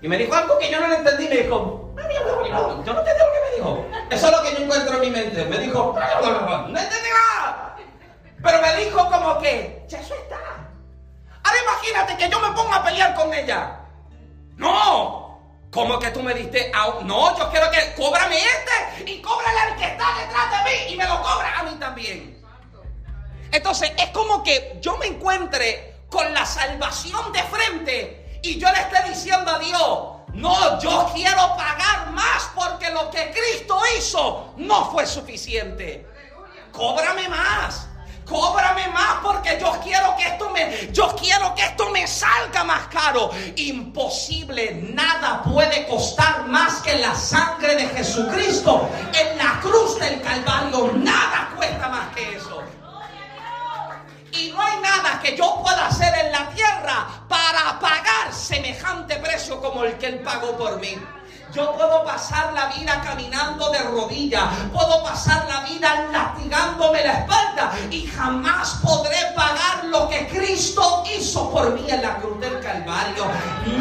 [0.07, 1.27] Y me dijo algo que yo no le entendí.
[1.27, 3.87] Me dijo, yo no entendí lo que me dijo.
[4.09, 5.45] Eso es lo que yo encuentro en mi mente.
[5.47, 7.77] Me dijo, no entendí nada.
[8.41, 10.39] Pero me dijo como que, ya eso está.
[11.43, 13.81] Ahora imagínate que yo me ponga a pelear con ella.
[14.55, 15.41] No.
[15.73, 16.71] ¿Cómo que tú me diste?
[16.73, 17.03] A...
[17.03, 20.97] No, yo quiero que cóbrame este y cóbrale al que está detrás de mí y
[20.97, 22.47] me lo cobra a mí también.
[23.51, 28.81] Entonces es como que yo me encuentre con la salvación de frente y yo le
[28.81, 34.91] esté diciendo a Dios, no, yo quiero pagar más porque lo que Cristo hizo no
[34.91, 36.07] fue suficiente.
[36.73, 37.89] Cóbrame más.
[38.27, 42.89] Cóbrame más porque yo quiero que esto me yo quiero que esto me salga más
[42.89, 43.31] caro.
[43.57, 50.93] Imposible, nada puede costar más que la sangre de Jesucristo en la cruz del Calvario.
[50.95, 52.66] Nada cuesta más que eso.
[54.39, 59.61] Y no hay nada que yo pueda hacer en la tierra para pagar semejante precio
[59.61, 60.97] como el que Él pagó por mí.
[61.53, 67.73] Yo puedo pasar la vida caminando de rodillas, puedo pasar la vida latigándome la espalda
[67.91, 73.27] y jamás podré pagar lo que Cristo hizo por mí en la cruz del Calvario.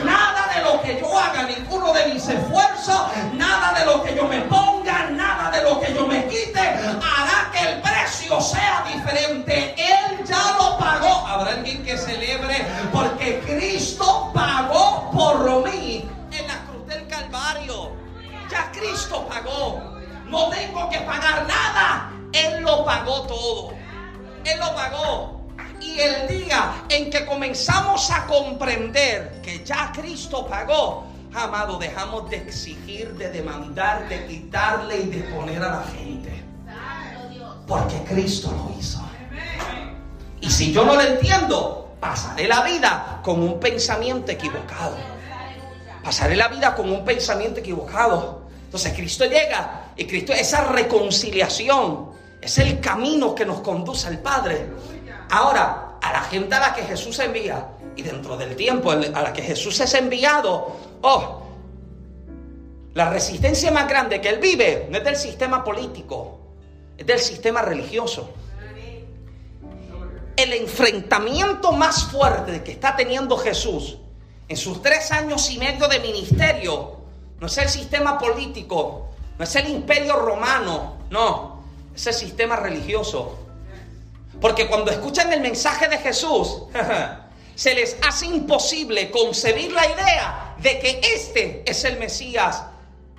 [0.05, 3.01] Nada de lo que yo haga, ninguno de mis esfuerzos,
[3.33, 7.51] nada de lo que yo me ponga, nada de lo que yo me quite, hará
[7.51, 9.75] que el precio sea diferente.
[9.77, 11.27] Él ya lo pagó.
[11.27, 16.07] Habrá alguien que celebre porque Cristo pagó por mí
[18.49, 19.81] Ya Cristo pagó.
[20.27, 22.11] No tengo que pagar nada.
[22.31, 23.73] Él lo pagó todo.
[24.43, 25.41] Él lo pagó.
[25.81, 32.37] Y el día en que comenzamos a comprender que ya Cristo pagó, amado, dejamos de
[32.37, 36.43] exigir, de demandar, de quitarle y de poner a la gente.
[37.67, 39.01] Porque Cristo lo hizo.
[40.41, 45.14] Y si yo no lo entiendo, pasaré la vida con un pensamiento equivocado.
[46.05, 48.43] Pasaré la vida con un pensamiento equivocado.
[48.65, 54.67] Entonces Cristo llega y Cristo, esa reconciliación es el camino que nos conduce al Padre.
[55.31, 59.33] Ahora, a la gente a la que Jesús envía y dentro del tiempo a la
[59.33, 61.41] que Jesús es enviado, oh,
[62.93, 66.37] la resistencia más grande que él vive no es del sistema político,
[66.95, 68.29] es del sistema religioso.
[70.37, 73.97] El enfrentamiento más fuerte que está teniendo Jesús
[74.47, 76.97] en sus tres años y medio de ministerio
[77.39, 83.39] no es el sistema político, no es el imperio romano, no, es el sistema religioso.
[84.39, 86.63] Porque cuando escuchan el mensaje de Jesús,
[87.55, 92.63] se les hace imposible concebir la idea de que este es el Mesías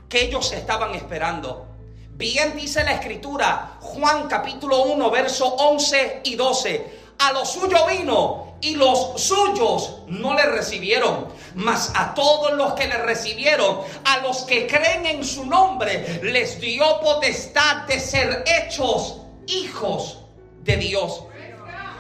[0.09, 1.67] que ellos estaban esperando.
[2.12, 7.06] Bien dice la escritura, Juan capítulo 1, verso 11 y 12.
[7.19, 11.29] A lo suyo vino y los suyos no le recibieron.
[11.55, 16.61] Mas a todos los que le recibieron, a los que creen en su nombre, les
[16.61, 20.19] dio potestad de ser hechos hijos
[20.63, 21.23] de Dios.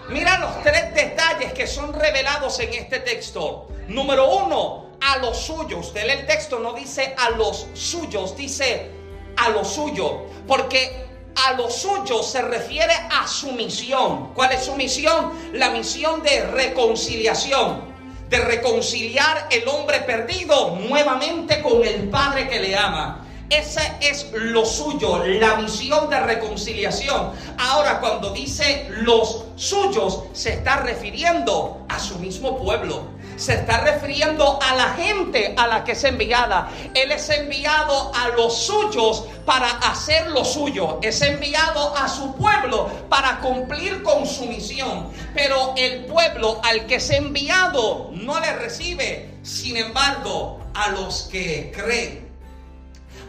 [0.08, 3.68] Mira los tres detalles que son revelados en este texto.
[3.88, 5.86] Número uno, a los suyos.
[5.88, 8.90] Usted el texto, no dice a los suyos, dice
[9.36, 10.26] a lo suyo.
[10.46, 11.05] Porque
[11.44, 14.32] a lo suyo se refiere a su misión.
[14.34, 15.32] ¿Cuál es su misión?
[15.52, 17.94] La misión de reconciliación.
[18.28, 23.22] De reconciliar el hombre perdido nuevamente con el Padre que le ama.
[23.48, 27.30] Ese es lo suyo, la misión de reconciliación.
[27.58, 34.58] Ahora, cuando dice los suyos, se está refiriendo a su mismo pueblo se está refiriendo
[34.62, 36.70] a la gente a la que es enviada.
[36.94, 40.98] Él es enviado a los suyos para hacer lo suyo.
[41.02, 45.10] Es enviado a su pueblo para cumplir con su misión.
[45.34, 49.30] Pero el pueblo al que es enviado no le recibe.
[49.42, 52.26] Sin embargo, a los que creen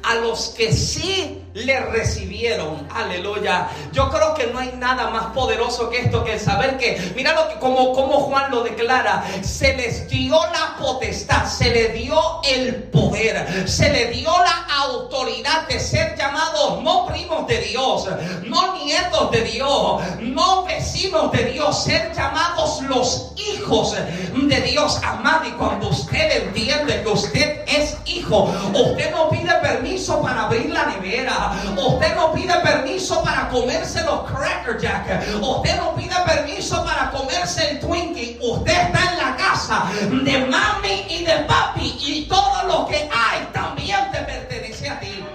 [0.03, 2.87] a los que sí le recibieron.
[2.93, 3.67] Aleluya.
[3.91, 7.33] Yo creo que no hay nada más poderoso que esto, que el saber que, mira
[7.33, 12.19] lo que, como, como Juan lo declara, se les dio la potestad, se le dio
[12.43, 18.07] el poder, se le dio la autoridad de ser llamados no primos de Dios,
[18.45, 23.95] no nietos de Dios, no vecinos de Dios, ser llamados los hijos
[24.33, 24.99] de Dios.
[25.03, 30.69] Amado, y cuando usted entiende que usted es hijo, usted no pide permiso para abrir
[30.69, 31.46] la nevera.
[31.75, 35.27] Usted no pide permiso para comerse los Cracker Jack.
[35.41, 38.39] Usted no pide permiso para comerse el Twinkie.
[38.41, 39.86] Usted está en la casa
[40.23, 41.97] de mami y de papi.
[41.99, 45.25] Y todo lo que hay también te pertenece a ti.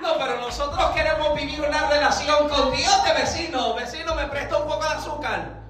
[0.00, 3.74] No, pero nosotros queremos vivir una relación con Dios de vecino.
[3.74, 5.63] Vecino, me presta un poco de azúcar.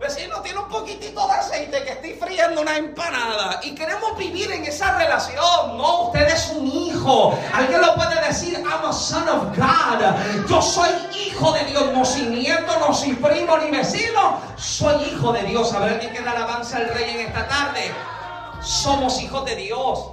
[0.00, 4.64] Vecino, tiene un poquitito de aceite que estoy friendo una empanada y queremos vivir en
[4.64, 5.76] esa relación.
[5.76, 7.38] No, usted es un hijo.
[7.52, 10.48] Alguien lo puede decir, I'm a son of God.
[10.48, 14.40] Yo soy hijo de Dios, no sin nieto, no sin primo ni vecino.
[14.56, 15.70] Soy hijo de Dios.
[15.74, 17.92] A ver, que da alabanza al rey en esta tarde.
[18.62, 20.12] somos hijos de Dios.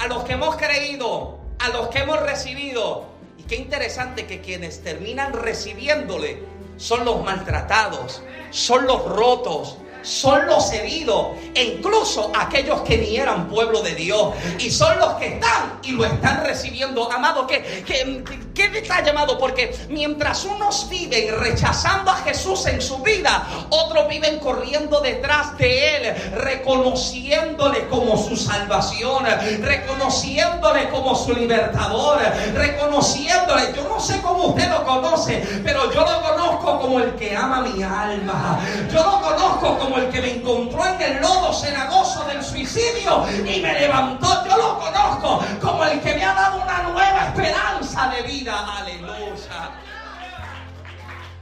[0.00, 3.04] A los que hemos creído, a los que hemos recibido.
[3.38, 6.49] Y qué interesante que quienes terminan recibiéndole
[6.80, 13.82] son los maltratados, son los rotos, son los heridos incluso aquellos que ni eran pueblo
[13.82, 17.10] de Dios y son los que están y lo están recibiendo.
[17.10, 18.22] Amado, ¿qué, qué,
[18.54, 19.38] qué detalle, amado?
[19.38, 25.96] Porque mientras unos viven rechazando a Jesús en su vida, otros viven corriendo detrás de
[25.96, 29.24] Él, reconociéndole como su salvación,
[29.60, 32.20] reconociéndole como su libertador,
[32.54, 33.72] reconociéndole.
[33.74, 37.62] Yo no sé cómo usted lo conoce, pero yo lo conozco como el que ama
[37.62, 38.60] mi alma.
[38.92, 43.60] Yo lo conozco como el que me encontró en el lodo cenagoso del suicidio y
[43.60, 44.44] me levantó.
[44.48, 48.78] Yo lo conozco como el que me ha dado una nueva esperanza de vida.
[48.78, 49.70] Aleluya.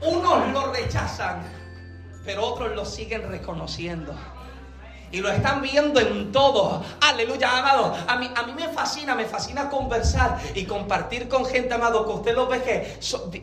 [0.01, 1.43] Unos lo rechazan,
[2.23, 4.15] pero otros lo siguen reconociendo.
[5.11, 6.83] Y lo están viendo en todo.
[7.01, 7.95] Aleluya, amado.
[8.07, 12.11] A mí, a mí me fascina, me fascina conversar y compartir con gente, amado, que
[12.13, 12.99] usted lo ve que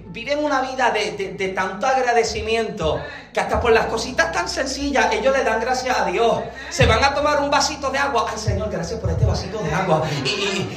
[0.06, 3.00] viven una vida de, de- tanto agradecimiento
[3.32, 6.40] que hasta por las cositas tan sencillas ellos le dan gracias a Dios.
[6.70, 8.26] Se van a tomar un vasito de agua.
[8.30, 10.02] Ay, Señor, gracias por este vasito de agua.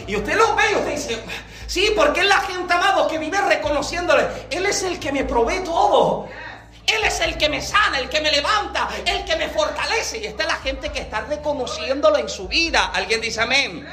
[0.07, 1.23] Y usted lo ve y usted dice,
[1.67, 4.25] sí, porque es la gente, amado, que vive reconociéndole.
[4.49, 6.27] Él es el que me provee todo.
[6.95, 10.19] Él es el que me sana, el que me levanta, el que me fortalece.
[10.19, 12.91] Y esta es la gente que está reconociéndolo en su vida.
[12.93, 13.87] Alguien dice amén.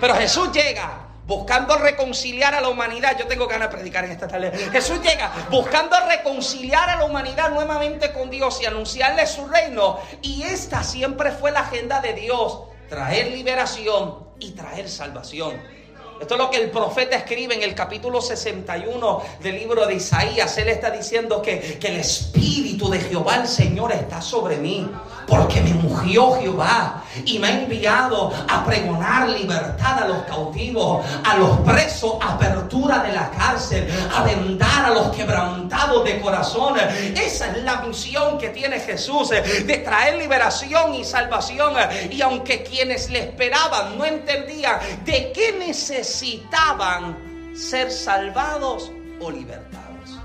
[0.00, 3.16] Pero Jesús llega buscando reconciliar a la humanidad.
[3.18, 4.50] Yo tengo ganas de predicar en esta tarde.
[4.72, 10.00] Jesús llega buscando reconciliar a la humanidad nuevamente con Dios y anunciarle su reino.
[10.22, 12.60] Y esta siempre fue la agenda de Dios.
[12.88, 15.77] Traer liberación y traer salvación.
[16.20, 20.58] Esto es lo que el profeta escribe en el capítulo 61 del libro de Isaías.
[20.58, 24.88] Él está diciendo que, que el Espíritu de Jehová el Señor está sobre mí.
[25.28, 31.36] Porque me ungió Jehová y me ha enviado a pregonar libertad a los cautivos, a
[31.36, 36.76] los presos, apertura de la cárcel, a vendar a los quebrantados de corazón.
[36.78, 41.74] Esa es la misión que tiene Jesús, eh, de traer liberación y salvación.
[42.10, 50.18] Y aunque quienes le esperaban no entendían de qué necesitaban ser salvados o libertados.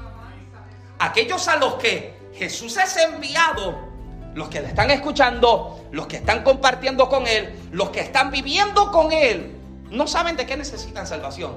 [0.99, 3.92] Aquellos a los que Jesús es enviado,
[4.35, 8.91] los que le están escuchando, los que están compartiendo con Él, los que están viviendo
[8.91, 9.55] con Él,
[9.89, 11.53] no saben de qué necesitan salvación.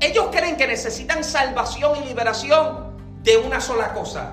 [0.00, 4.32] Ellos creen que necesitan salvación y liberación de una sola cosa.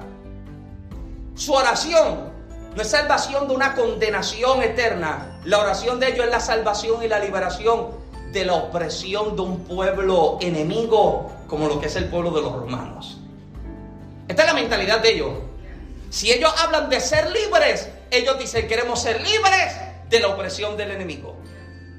[1.35, 2.31] Su oración
[2.75, 5.39] no es salvación de una condenación eterna.
[5.43, 7.87] La oración de ellos es la salvación y la liberación
[8.31, 12.53] de la opresión de un pueblo enemigo como lo que es el pueblo de los
[12.53, 13.19] romanos.
[14.27, 15.33] Esta es la mentalidad de ellos.
[16.09, 19.75] Si ellos hablan de ser libres, ellos dicen queremos ser libres
[20.09, 21.35] de la opresión del enemigo,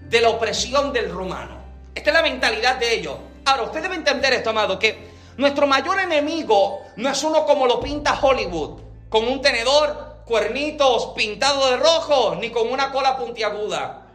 [0.09, 1.59] de la opresión del romano.
[1.95, 3.17] Esta es la mentalidad de ellos.
[3.45, 7.81] Ahora, usted debe entender esto, amado, que nuestro mayor enemigo no es uno como lo
[7.81, 14.07] pinta Hollywood, con un tenedor, cuernitos pintados de rojo, ni con una cola puntiaguda.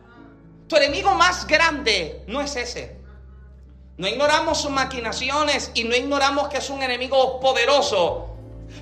[0.67, 2.97] Tu enemigo más grande no es ese.
[3.97, 8.32] No ignoramos sus maquinaciones y no ignoramos que es un enemigo poderoso.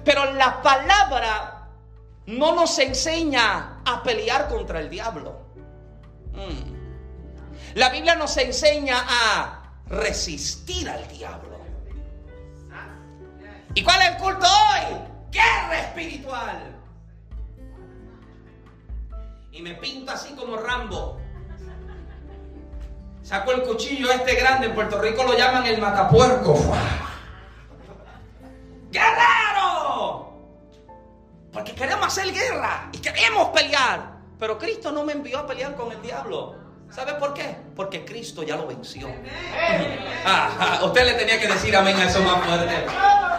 [0.03, 1.67] Pero la palabra
[2.27, 5.41] no nos enseña a pelear contra el diablo.
[6.33, 7.75] Mm.
[7.75, 11.59] La Biblia nos enseña a resistir al diablo.
[13.73, 14.97] ¿Y cuál es el culto hoy?
[15.31, 16.75] Guerra espiritual.
[19.51, 21.19] Y me pinto así como Rambo.
[23.21, 26.57] Saco el cuchillo este grande, en Puerto Rico lo llaman el matapuerco.
[28.91, 29.50] ¡Guerrero!
[31.51, 34.11] Porque queremos hacer guerra y queremos pelear.
[34.39, 36.55] Pero Cristo no me envió a pelear con el diablo.
[36.89, 37.55] ¿Sabe por qué?
[37.75, 39.07] Porque Cristo ya lo venció.
[40.83, 42.85] Usted le tenía que decir amén a eso más fuerte.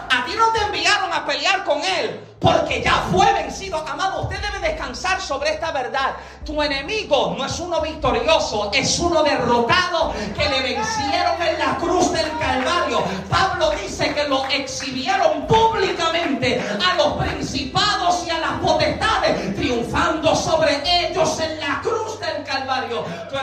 [0.09, 3.77] A ti no te enviaron a pelear con él porque ya fue vencido.
[3.87, 6.15] Amado, usted debe descansar sobre esta verdad.
[6.45, 12.11] Tu enemigo no es uno victorioso, es uno derrotado que le vencieron en la cruz
[12.11, 13.03] del Calvario.
[13.29, 15.45] Pablo dice que lo exhibieron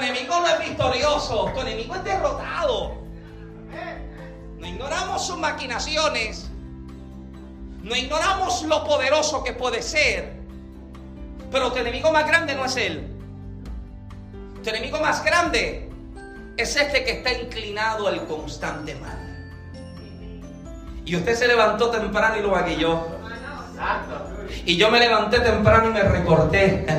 [0.03, 3.01] enemigo no es victorioso, tu enemigo es derrotado.
[4.59, 6.51] No ignoramos sus maquinaciones.
[7.83, 10.35] No ignoramos lo poderoso que puede ser.
[11.51, 13.07] Pero tu enemigo más grande no es él.
[14.63, 15.91] Tu enemigo más grande
[16.57, 19.19] es este que está inclinado al constante mal.
[21.07, 23.07] Y usted se levantó temprano y lo aguilló.
[24.65, 26.87] Y yo me levanté temprano y me recorté.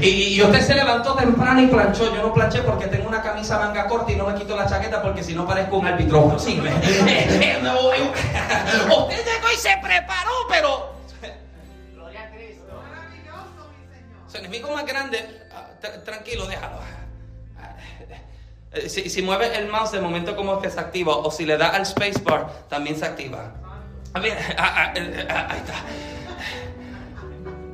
[0.00, 2.12] Y, usted se levantó temprano y planchó.
[2.14, 5.00] Yo no planché porque tengo una camisa manga corta y no me quito la chaqueta
[5.00, 6.36] porque si no parezco un árbitro.
[6.38, 6.76] Sí, usted
[9.24, 10.94] llegó y se preparó, pero...
[11.94, 12.82] Gloria a Cristo.
[12.82, 14.30] Maravilloso, mi Señor.
[14.30, 15.68] Su enemigo más grande, ah,
[16.04, 16.78] tranquilo, déjalo.
[18.72, 21.56] Eh, si, si mueves el mouse de momento como que se activa o si le
[21.56, 23.52] da al spacebar también se activa.
[24.14, 25.74] A ver, ah, ah, eh, ah, ahí está.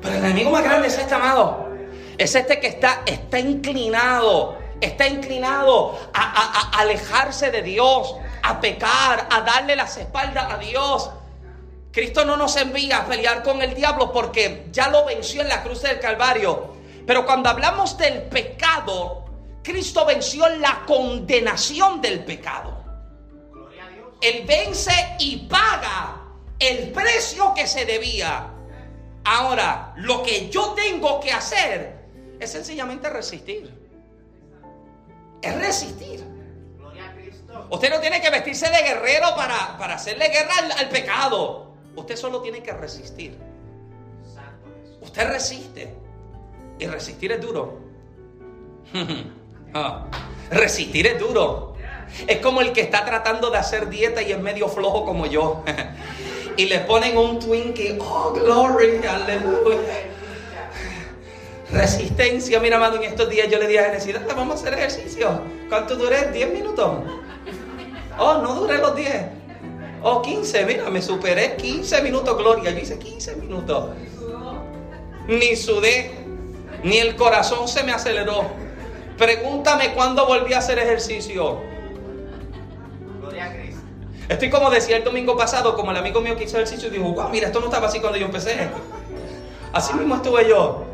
[0.05, 1.70] Pero el enemigo más grande es este, amado.
[2.18, 4.59] Es este que está, está inclinado.
[4.80, 11.11] Está inclinado a, a alejarse de Dios, a pecar, a darle las espaldas a Dios.
[11.90, 15.62] Cristo no nos envía a pelear con el diablo porque ya lo venció en la
[15.62, 16.74] cruz del Calvario.
[17.07, 19.24] Pero cuando hablamos del pecado,
[19.62, 22.84] Cristo venció la condenación del pecado.
[24.20, 26.20] Él vence y paga
[26.59, 28.53] el precio que se debía.
[29.25, 32.05] Ahora, lo que yo tengo que hacer
[32.39, 33.72] es sencillamente resistir.
[35.41, 36.25] Es resistir.
[37.70, 41.72] Usted no tiene que vestirse de guerrero para, para hacerle guerra al, pecado.
[41.97, 43.39] Usted solo tiene que resistir.
[45.01, 45.95] Usted resiste.
[46.79, 47.81] Y resistir es duro.
[49.77, 50.07] Ah,
[50.53, 51.75] resistir es duro.
[52.29, 55.64] Es como el que está tratando de hacer dieta y es medio flojo como yo.
[56.57, 57.98] y le ponen un Twinkie.
[58.00, 59.78] Oh, glory, aleluya.
[61.70, 65.40] Resistencia, mira, amado, en estos días yo le dije a Genesis, vamos a hacer ejercicio.
[65.68, 66.32] ¿Cuánto duré?
[66.32, 66.98] ¿10 minutos?
[68.18, 69.12] Oh, no duré los 10.
[70.02, 72.70] Oh, 15, mira, me superé 15 minutos, Gloria.
[72.70, 73.90] Yo hice 15 minutos.
[75.26, 76.12] Ni sudé,
[76.82, 78.44] ni el corazón se me aceleró.
[79.16, 81.74] Pregúntame cuándo volví a hacer ejercicio.
[84.29, 87.12] Estoy como decía el domingo pasado, como el amigo mío que hizo ejercicio y dijo,
[87.12, 88.68] wow, mira, esto no estaba así cuando yo empecé.
[89.72, 90.85] Así mismo estuve yo.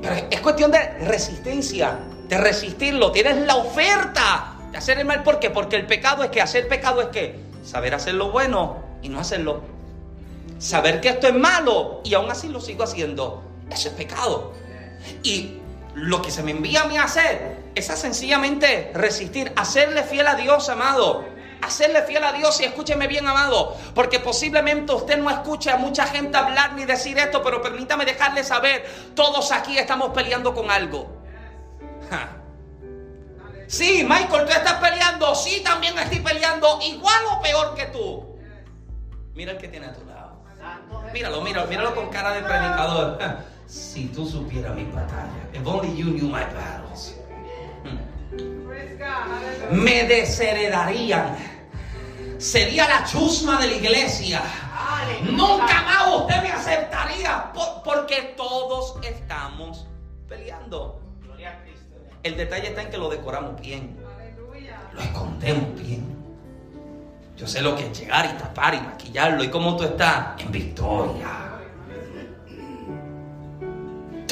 [0.00, 1.98] Pero es cuestión de resistencia,
[2.28, 3.10] de resistirlo.
[3.10, 5.22] Tienes la oferta de hacer el mal.
[5.22, 5.50] ¿Por qué?
[5.50, 9.18] Porque el pecado es que hacer pecado es que saber hacer lo bueno y no
[9.18, 9.62] hacerlo.
[10.58, 13.42] Saber que esto es malo y aún así lo sigo haciendo.
[13.68, 14.52] Eso es pecado.
[15.24, 15.58] Y
[15.94, 20.34] lo que se me envía a mí a hacer es sencillamente resistir, hacerle fiel a
[20.36, 21.31] Dios, amado
[21.62, 26.06] hacerle fiel a Dios y escúcheme bien, amado, porque posiblemente usted no escuche a mucha
[26.06, 28.84] gente hablar ni decir esto, pero permítame dejarle saber,
[29.14, 31.22] todos aquí estamos peleando con algo.
[33.68, 38.36] Sí, Michael, tú estás peleando, sí, también estoy peleando, igual o peor que tú.
[39.34, 40.42] Mira el que tiene a tu lado.
[41.12, 43.18] Míralo, míralo, míralo con cara de predicador.
[43.66, 47.21] Si tú supieras mi batalla, if only you knew my battles
[49.70, 51.36] me desheredarían.
[52.38, 54.42] Sería la chusma de la iglesia.
[55.24, 57.52] Nunca más usted me aceptaría
[57.84, 59.86] porque todos estamos
[60.28, 61.00] peleando.
[62.22, 63.96] El detalle está en que lo decoramos bien.
[64.92, 66.16] Lo escondemos bien.
[67.36, 69.42] Yo sé lo que es llegar y tapar y maquillarlo.
[69.42, 70.40] ¿Y cómo tú estás?
[70.40, 71.51] En victoria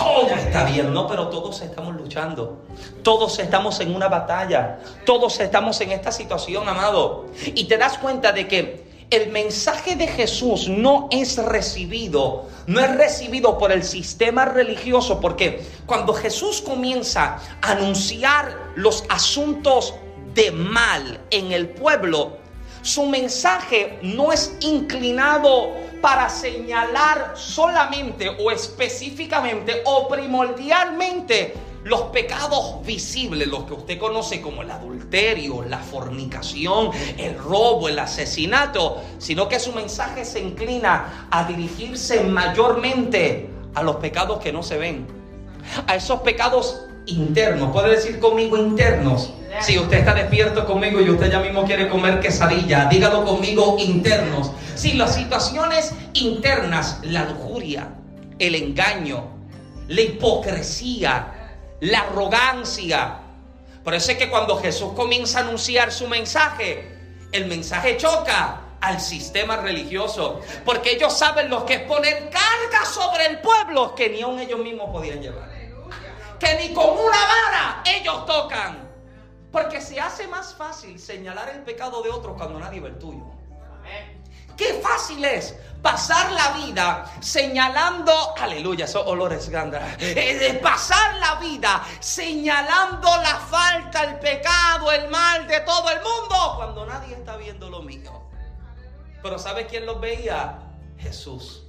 [0.01, 2.63] todo está bien, no, pero todos estamos luchando.
[3.03, 4.81] Todos estamos en una batalla.
[5.05, 7.27] Todos estamos en esta situación, amado.
[7.45, 12.97] Y te das cuenta de que el mensaje de Jesús no es recibido, no es
[12.97, 19.95] recibido por el sistema religioso, porque cuando Jesús comienza a anunciar los asuntos
[20.35, 22.40] de mal en el pueblo,
[22.83, 25.71] su mensaje no es inclinado
[26.01, 31.55] para señalar solamente o específicamente o primordialmente
[31.85, 37.99] los pecados visibles, los que usted conoce como el adulterio, la fornicación, el robo, el
[37.99, 44.63] asesinato, sino que su mensaje se inclina a dirigirse mayormente a los pecados que no
[44.63, 45.07] se ven,
[45.87, 49.33] a esos pecados internos, puede decir conmigo internos.
[49.61, 54.53] Si usted está despierto conmigo y usted ya mismo quiere comer quesadilla, dígalo conmigo internos.
[54.75, 57.89] Si las situaciones internas, la lujuria,
[58.39, 59.25] el engaño,
[59.89, 63.19] la hipocresía, la arrogancia.
[63.83, 66.97] Por eso es que cuando Jesús comienza a anunciar su mensaje,
[67.33, 70.41] el mensaje choca al sistema religioso.
[70.65, 74.61] Porque ellos saben lo que es poner carga sobre el pueblo que ni aun ellos
[74.61, 75.60] mismos podían llevar
[76.41, 78.91] que ni con una vara ellos tocan.
[79.53, 83.25] Porque se hace más fácil señalar el pecado de otro cuando nadie ve el tuyo.
[84.57, 91.83] Qué fácil es pasar la vida señalando, aleluya, esos olores grandes, eh, pasar la vida
[91.99, 97.71] señalando la falta, el pecado, el mal de todo el mundo cuando nadie está viendo
[97.71, 98.23] lo mío.
[99.23, 100.59] Pero ¿sabe quién los veía?
[100.99, 101.65] Jesús.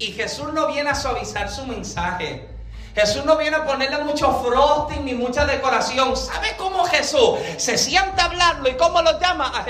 [0.00, 2.57] Y Jesús no viene a suavizar su mensaje.
[2.98, 6.16] Jesús no viene a ponerle mucho frosting ni mucha decoración.
[6.16, 9.64] ¿Sabe cómo Jesús se sienta a hablarlo y cómo lo llama?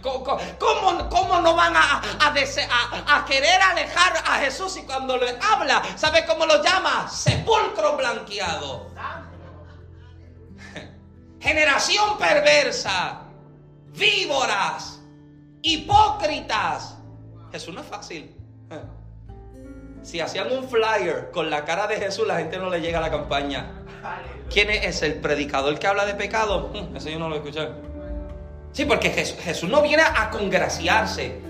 [0.00, 5.82] ¿Cómo, cómo no van a, a, a, querer alejar a Jesús y cuando le habla,
[5.96, 7.08] ¿sabe cómo lo llama?
[7.08, 8.92] Sepulcro blanqueado.
[11.40, 13.22] Generación perversa,
[13.86, 15.00] víboras,
[15.62, 16.94] hipócritas.
[17.50, 18.35] Jesús no es fácil.
[20.02, 23.02] Si hacían un flyer con la cara de Jesús, la gente no le llega a
[23.02, 23.72] la campaña.
[24.50, 26.70] ¿Quién es el predicador que habla de pecado?
[26.72, 27.68] Hmm, ese yo no lo escuché.
[28.72, 31.40] Sí, porque Jesús, Jesús no viene a congraciarse.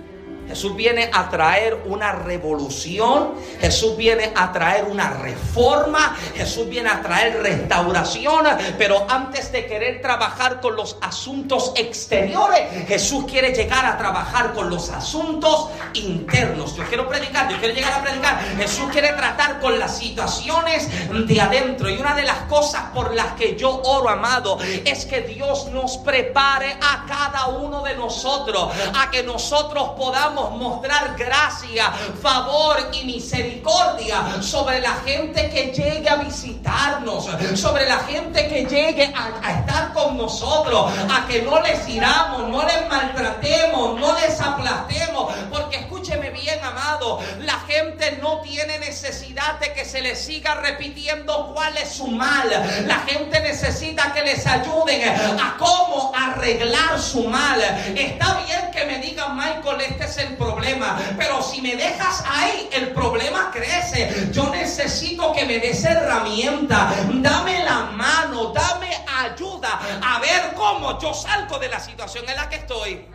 [0.49, 7.03] Jesús viene a traer una revolución, Jesús viene a traer una reforma, Jesús viene a
[7.03, 8.47] traer restauración,
[8.79, 14.71] pero antes de querer trabajar con los asuntos exteriores, Jesús quiere llegar a trabajar con
[14.71, 16.77] los asuntos internos.
[16.77, 18.39] Yo quiero predicar, yo quiero llegar a predicar.
[18.57, 20.89] Jesús quiere tratar con las situaciones
[21.27, 21.91] de adentro.
[21.91, 25.99] Y una de las cosas por las que yo oro, amado, es que Dios nos
[25.99, 31.91] prepare a cada uno de nosotros, a que nosotros podamos mostrar gracia,
[32.22, 39.12] favor y misericordia sobre la gente que llegue a visitarnos, sobre la gente que llegue
[39.14, 45.32] a, estar con nosotros, a que no les iramos, no les maltratemos, no les aplastemos,
[45.51, 51.53] porque escúcheme bien, amado, la gente no tiene necesidad de que se les siga repitiendo
[51.55, 52.49] cuál es su mal.
[52.87, 55.09] La gente necesita que les ayuden
[55.41, 57.61] a cómo arreglar su mal.
[57.95, 60.99] Está bien que me digan, Michael, este es el problema.
[61.16, 64.31] Pero si me dejas ahí, el problema crece.
[64.33, 66.93] Yo necesito que me des herramienta.
[67.14, 72.49] Dame la mano, dame ayuda a ver cómo yo salgo de la situación en la
[72.49, 73.07] que estoy.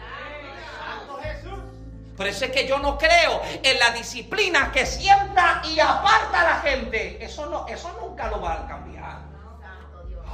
[2.15, 6.43] Por eso es que yo no creo en la disciplina que sienta y aparta a
[6.43, 7.23] la gente.
[7.23, 9.21] Eso, no, eso nunca lo va a cambiar.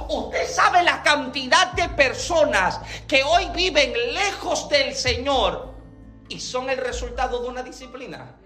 [0.08, 5.77] Usted sabe la cantidad de personas que hoy viven lejos del Señor
[6.28, 8.36] y son el resultado de una disciplina.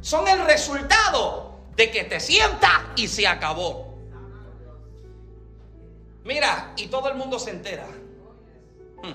[0.00, 3.94] Son el resultado de que te sientas y se acabó.
[6.24, 7.86] Mira, y todo el mundo se entera.
[9.02, 9.14] Hmm.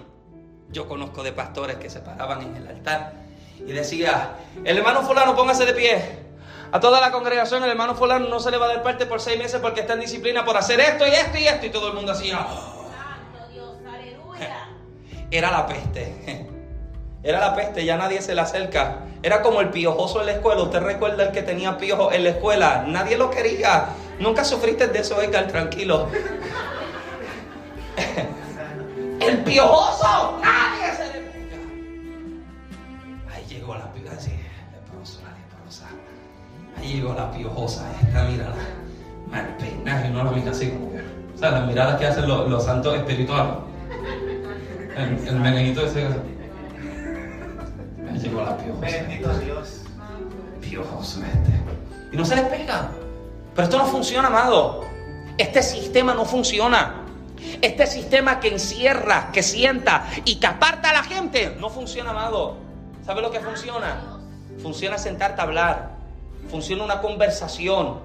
[0.71, 3.13] Yo conozco de pastores que se paraban en el altar
[3.57, 6.29] y decía, el hermano fulano póngase de pie.
[6.71, 9.19] A toda la congregación el hermano fulano no se le va a dar parte por
[9.19, 11.65] seis meses porque está en disciplina por hacer esto y esto y esto.
[11.65, 12.45] Y todo el mundo hacía...
[15.31, 16.48] Era la peste.
[17.21, 18.99] Era la peste, ya nadie se le acerca.
[19.21, 20.61] Era como el piojoso en la escuela.
[20.63, 22.85] ¿Usted recuerda el que tenía piojo en la escuela?
[22.87, 23.87] Nadie lo quería.
[24.19, 26.07] Nunca sufriste de eso, Edgar, tranquilo.
[29.19, 31.57] el piojoso, nadie se le pega.
[33.35, 34.29] Ahí llegó la piojosa,
[34.71, 35.87] leprosa, la leprosa.
[36.77, 38.55] Ahí llegó la piojosa, esta mirada.
[39.27, 39.57] Mal
[40.13, 40.87] no la mira así como.
[40.87, 43.55] O sea, las miradas que hacen los, santos espirituales.
[44.95, 46.07] El, el menenito ese
[48.17, 48.85] llegó la piojosa.
[48.85, 49.81] Bendito Dios.
[52.11, 52.91] Y no se les pega.
[53.55, 54.83] Pero esto no funciona, amado.
[55.37, 57.05] Este sistema no funciona.
[57.61, 62.57] Este sistema que encierra, que sienta y que aparta a la gente, no funciona, amado.
[63.05, 64.19] ¿Sabe lo que funciona?
[64.61, 65.91] Funciona sentarte a hablar.
[66.49, 67.99] Funciona una conversación.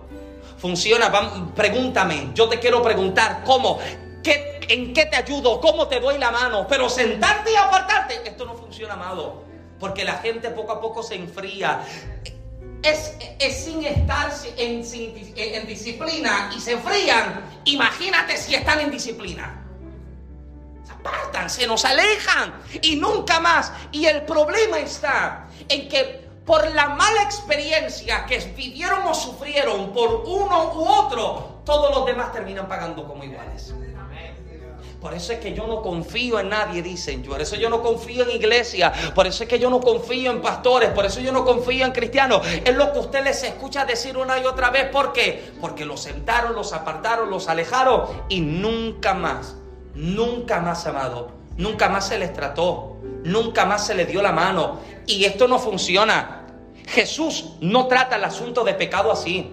[0.58, 1.10] Funciona,
[1.54, 2.30] pregúntame.
[2.34, 3.78] Yo te quiero preguntar cómo.
[4.22, 5.60] ¿Qué, ¿En qué te ayudo?
[5.60, 6.66] ¿Cómo te doy la mano?
[6.68, 9.43] Pero sentarte y apartarte, esto no funciona, amado
[9.84, 11.84] porque la gente poco a poco se enfría.
[12.82, 13.14] Es,
[13.54, 14.82] sin estar en,
[15.36, 17.44] en disciplina y se enfrían.
[17.66, 19.60] Imagínate si están en disciplina
[20.86, 23.72] se apartan, se nos alejan y nunca más.
[23.92, 30.24] Y el problema está en que por la mala experiencia que vivieron o sufrieron por
[30.26, 33.74] uno u otro, todos los demás terminan pagando como iguales.
[35.04, 37.22] Por eso es que yo no confío en nadie, dicen.
[37.22, 38.90] Por eso yo no confío en iglesia.
[39.14, 40.88] Por eso es que yo no confío en pastores.
[40.92, 42.40] Por eso yo no confío en cristianos.
[42.64, 44.88] Es lo que usted les escucha decir una y otra vez.
[44.88, 45.52] ¿Por qué?
[45.60, 49.56] Porque los sentaron, los apartaron, los alejaron y nunca más,
[49.94, 52.96] nunca más, amado, nunca más se les trató.
[53.24, 54.80] Nunca más se les dio la mano.
[55.06, 56.46] Y esto no funciona.
[56.86, 59.52] Jesús no trata el asunto de pecado así.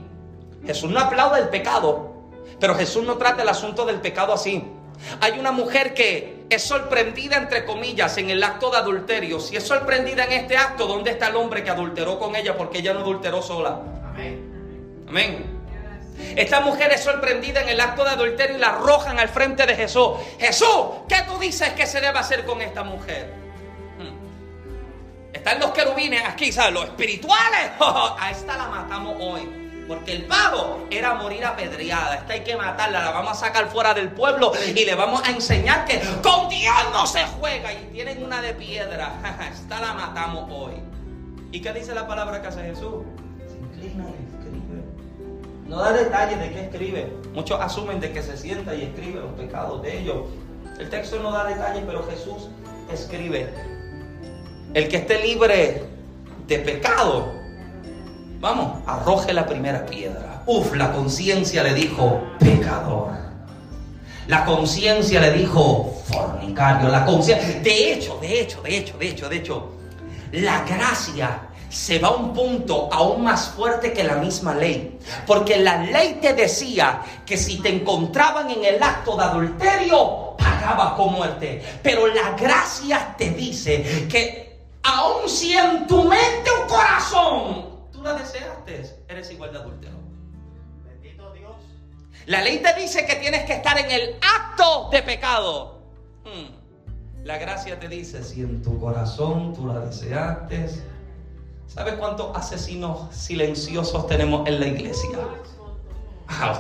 [0.65, 2.13] Jesús no aplaude el pecado.
[2.57, 4.63] Pero Jesús no trata el asunto del pecado así.
[5.19, 9.39] Hay una mujer que es sorprendida, entre comillas, en el acto de adulterio.
[9.39, 12.57] Si es sorprendida en este acto, ¿dónde está el hombre que adulteró con ella?
[12.57, 13.79] Porque ella no adulteró sola.
[14.05, 15.05] Amén.
[15.07, 15.61] Amén.
[16.35, 19.75] Esta mujer es sorprendida en el acto de adulterio y la arrojan al frente de
[19.75, 20.09] Jesús.
[20.39, 20.67] Jesús,
[21.07, 23.33] ¿qué tú dices que se debe hacer con esta mujer?
[23.97, 25.33] Hmm.
[25.33, 26.73] están los querubines aquí, ¿sabes?
[26.73, 27.71] Los espirituales.
[27.79, 29.60] A esta la matamos hoy.
[29.91, 32.15] Porque el pago era morir apedreada.
[32.15, 35.31] Esta hay que matarla, la vamos a sacar fuera del pueblo y le vamos a
[35.31, 37.73] enseñar que con Dios no se juega.
[37.73, 39.11] Y tienen una de piedra.
[39.51, 40.75] Esta la matamos hoy.
[41.51, 43.03] ¿Y qué dice la palabra que hace Jesús?
[43.49, 44.81] Se inclina y escribe.
[45.67, 47.13] No da detalles de qué escribe.
[47.33, 50.19] Muchos asumen de que se sienta y escribe los pecados de ellos.
[50.79, 52.47] El texto no da detalles, pero Jesús
[52.93, 53.53] escribe.
[54.73, 55.83] El que esté libre
[56.47, 57.40] de pecado,
[58.41, 60.41] vamos, arroje la primera piedra.
[60.47, 63.11] Uf, la conciencia le dijo, pecador.
[64.27, 66.89] La conciencia le dijo, fornicario.
[66.89, 69.71] La conciencia, de hecho, de hecho, de hecho, de hecho, de hecho,
[70.33, 74.99] la gracia se va a un punto aún más fuerte que la misma ley.
[75.25, 80.95] Porque la ley te decía que si te encontraban en el acto de adulterio, pagaba
[80.95, 81.63] con muerte.
[81.83, 87.70] Pero la gracia te dice que aun si en tu mente o corazón
[88.01, 89.97] tú la deseaste, eres igual de adúltero.
[90.85, 91.55] Bendito Dios.
[92.25, 95.81] La ley te dice que tienes que estar en el acto de pecado.
[96.23, 97.23] Hmm.
[97.23, 100.67] La gracia te dice, si en tu corazón tú la deseaste,
[101.67, 105.19] ¿sabes cuántos asesinos silenciosos tenemos en la iglesia?
[106.27, 106.59] Ah,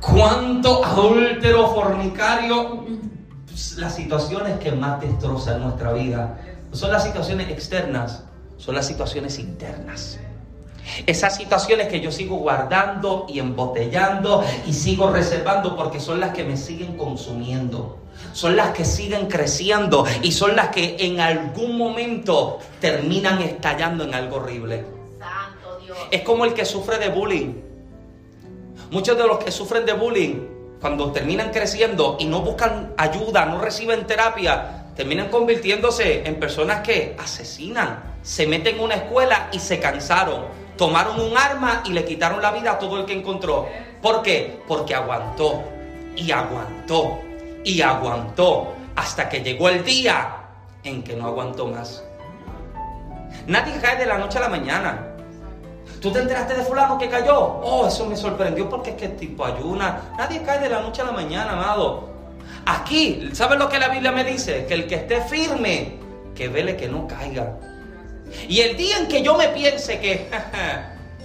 [0.00, 2.84] ¿Cuánto adúltero, fornicario?
[3.46, 6.38] Pues, las situaciones que más destrozan nuestra vida
[6.72, 8.25] son las situaciones externas,
[8.58, 10.18] son las situaciones internas.
[11.06, 16.44] Esas situaciones que yo sigo guardando y embotellando y sigo reservando porque son las que
[16.44, 17.98] me siguen consumiendo.
[18.32, 24.14] Son las que siguen creciendo y son las que en algún momento terminan estallando en
[24.14, 24.84] algo horrible.
[25.18, 25.98] Santo Dios.
[26.10, 27.54] Es como el que sufre de bullying.
[28.90, 33.60] Muchos de los que sufren de bullying cuando terminan creciendo y no buscan ayuda, no
[33.60, 39.78] reciben terapia, terminan convirtiéndose en personas que asesinan, se meten en una escuela y se
[39.78, 40.46] cansaron,
[40.76, 43.68] tomaron un arma y le quitaron la vida a todo el que encontró.
[44.02, 44.60] ¿Por qué?
[44.66, 45.62] Porque aguantó
[46.16, 47.20] y aguantó
[47.62, 50.38] y aguantó hasta que llegó el día
[50.82, 52.02] en que no aguantó más.
[53.46, 55.06] Nadie cae de la noche a la mañana.
[56.00, 57.38] ¿Tú te enteraste de fulano que cayó?
[57.38, 60.00] Oh, eso me sorprendió porque es que tipo ayuna.
[60.18, 62.08] Nadie cae de la noche a la mañana, amado.
[62.66, 64.66] Aquí, ¿sabes lo que la Biblia me dice?
[64.66, 66.00] Que el que esté firme,
[66.34, 67.56] que vele que no caiga.
[68.48, 70.28] Y el día en que yo me piense que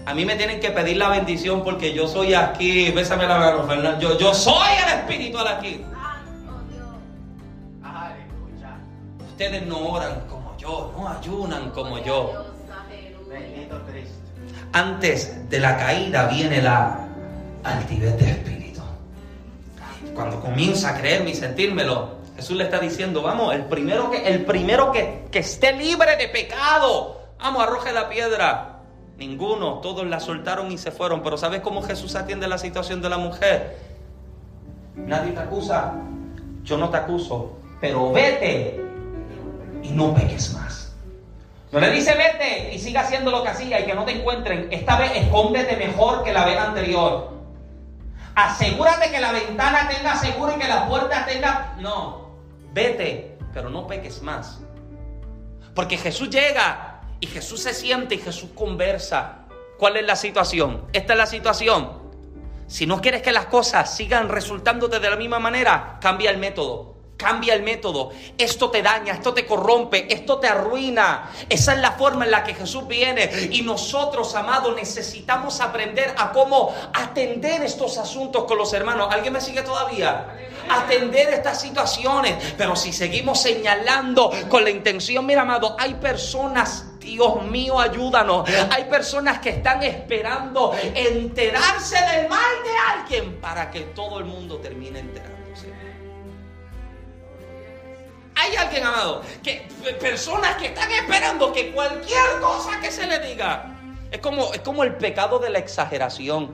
[0.06, 3.64] a mí me tienen que pedir la bendición porque yo soy aquí, bésame la mano,
[3.64, 3.99] Fernando.
[3.99, 5.84] Yo, yo soy el espiritual aquí.
[9.30, 12.45] Ustedes no oran como yo, no ayunan como yo.
[14.74, 17.08] Antes de la caída viene la
[17.64, 18.82] altivez de espíritu.
[20.14, 24.46] Cuando comienza a creerme y sentírmelo, Jesús le está diciendo, vamos, el primero que, el
[24.46, 28.80] primero que, que esté libre de pecado, vamos, arroje la piedra.
[29.18, 31.22] Ninguno, todos la soltaron y se fueron.
[31.22, 33.78] Pero ¿sabes cómo Jesús atiende la situación de la mujer?
[34.96, 35.94] Nadie te acusa,
[36.64, 38.84] yo no te acuso, pero vete
[39.84, 40.96] y no peques más.
[41.72, 44.68] No le dice vete y siga haciendo lo que hacía y que no te encuentren.
[44.72, 47.34] Esta vez escóndete mejor que la vez anterior.
[48.34, 51.76] Asegúrate que la ventana tenga seguro y que la puerta tenga...
[51.78, 52.21] No,
[52.74, 54.62] vete, pero no peques más.
[55.74, 59.46] Porque Jesús llega y Jesús se siente y Jesús conversa.
[59.78, 60.86] ¿Cuál es la situación?
[60.94, 62.02] Esta es la situación.
[62.68, 67.01] Si no quieres que las cosas sigan resultándote de la misma manera, cambia el método.
[67.22, 68.10] Cambia el método.
[68.36, 71.30] Esto te daña, esto te corrompe, esto te arruina.
[71.48, 73.30] Esa es la forma en la que Jesús viene.
[73.52, 79.10] Y nosotros, amados, necesitamos aprender a cómo atender estos asuntos con los hermanos.
[79.12, 80.36] ¿Alguien me sigue todavía?
[80.68, 82.56] Atender estas situaciones.
[82.58, 88.50] Pero si seguimos señalando con la intención, mira, amado, hay personas Dios mío, ayúdanos.
[88.70, 94.58] Hay personas que están esperando enterarse del mal de alguien para que todo el mundo
[94.58, 95.31] termine enterándose.
[98.42, 99.68] Hay alguien, amado, que
[100.00, 103.76] personas que están esperando que cualquier cosa que se le diga
[104.10, 106.50] es como, es como el pecado de la exageración.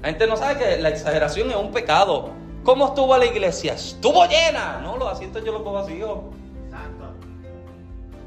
[0.00, 2.30] La gente no sabe que la exageración es un pecado.
[2.64, 3.74] ¿Cómo estuvo la iglesia?
[3.74, 4.80] Estuvo llena.
[4.82, 6.18] No, los asientos yo los veo vacíos.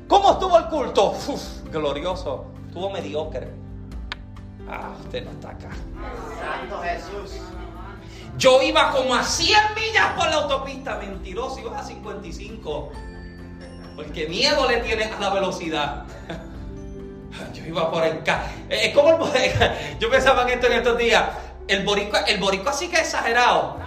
[0.08, 1.12] ¿Cómo estuvo el culto?
[1.28, 2.46] Uf, glorioso.
[2.68, 3.50] Estuvo mediocre.
[4.70, 5.70] Ah, usted no está acá.
[6.40, 7.42] Santo Jesús.
[8.38, 12.92] Yo iba como a 100 millas por la autopista, mentiroso, iba a 55.
[13.96, 16.04] Porque miedo le tiene a la velocidad.
[17.54, 18.22] Yo iba por el
[18.70, 19.52] Es como el
[20.00, 21.24] Yo pensaba en esto en estos días.
[21.68, 23.78] El boricua, el boricua sí que es exagerado.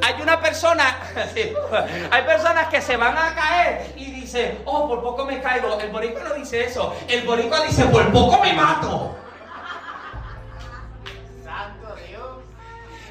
[0.00, 0.96] Hay una persona,
[2.10, 5.78] hay personas que se van a caer y dice, oh, por poco me caigo.
[5.80, 6.94] El boricua no dice eso.
[7.08, 9.16] El boricua dice, por poco me mato.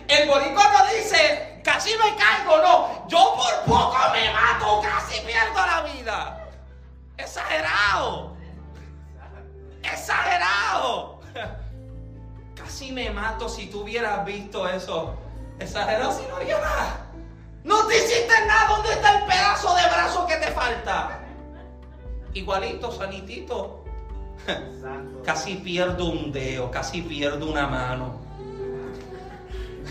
[0.08, 3.08] El boricua no dice, casi me caigo, no.
[3.08, 6.48] Yo por poco me mato, casi pierdo la vida.
[7.18, 8.36] Exagerado.
[9.84, 11.20] Exagerado.
[12.56, 15.16] Casi me mato si tú hubieras visto eso.
[15.60, 17.08] Exagerado si no nada.
[17.64, 18.68] No te hiciste nada.
[18.70, 21.20] ¿Dónde está el pedazo de brazo que te falta?
[22.34, 23.84] Igualito, sanitito.
[25.26, 28.27] Casi pierdo un dedo, casi pierdo una mano.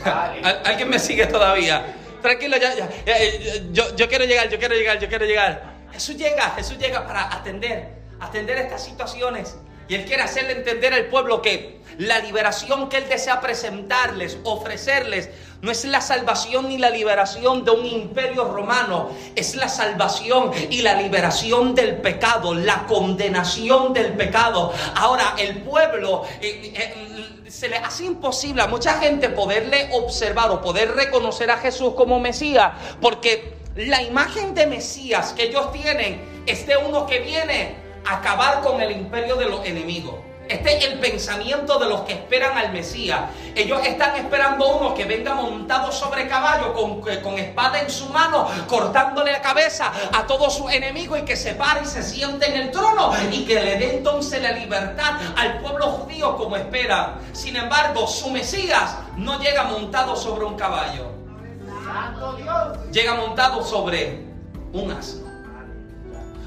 [0.04, 0.40] Vale.
[0.42, 1.84] ¿Al- ¿Alguien me sigue todavía?
[2.22, 5.74] Tranquilo, ya, ya, ya, eh, yo, yo quiero llegar, yo quiero llegar, yo quiero llegar.
[5.92, 7.88] Jesús llega, Jesús llega para atender,
[8.20, 9.56] atender estas situaciones.
[9.88, 15.28] Y Él quiere hacerle entender al pueblo que la liberación que Él desea presentarles, ofrecerles,
[15.62, 20.82] no es la salvación ni la liberación de un imperio romano, es la salvación y
[20.82, 24.72] la liberación del pecado, la condenación del pecado.
[24.94, 30.60] Ahora, el pueblo eh, eh, se le hace imposible a mucha gente poderle observar o
[30.60, 36.66] poder reconocer a Jesús como Mesías, porque la imagen de Mesías que ellos tienen es
[36.66, 40.25] de uno que viene a acabar con el imperio de los enemigos.
[40.48, 43.20] Este es el pensamiento de los que esperan al Mesías.
[43.54, 48.48] Ellos están esperando uno que venga montado sobre caballo, con, con espada en su mano,
[48.68, 52.62] cortándole la cabeza a todos sus enemigos y que se pare y se siente en
[52.62, 57.18] el trono y que le dé entonces la libertad al pueblo judío como espera.
[57.32, 61.10] Sin embargo, su Mesías no llega montado sobre un caballo,
[62.92, 64.24] llega montado sobre
[64.72, 65.26] un asno.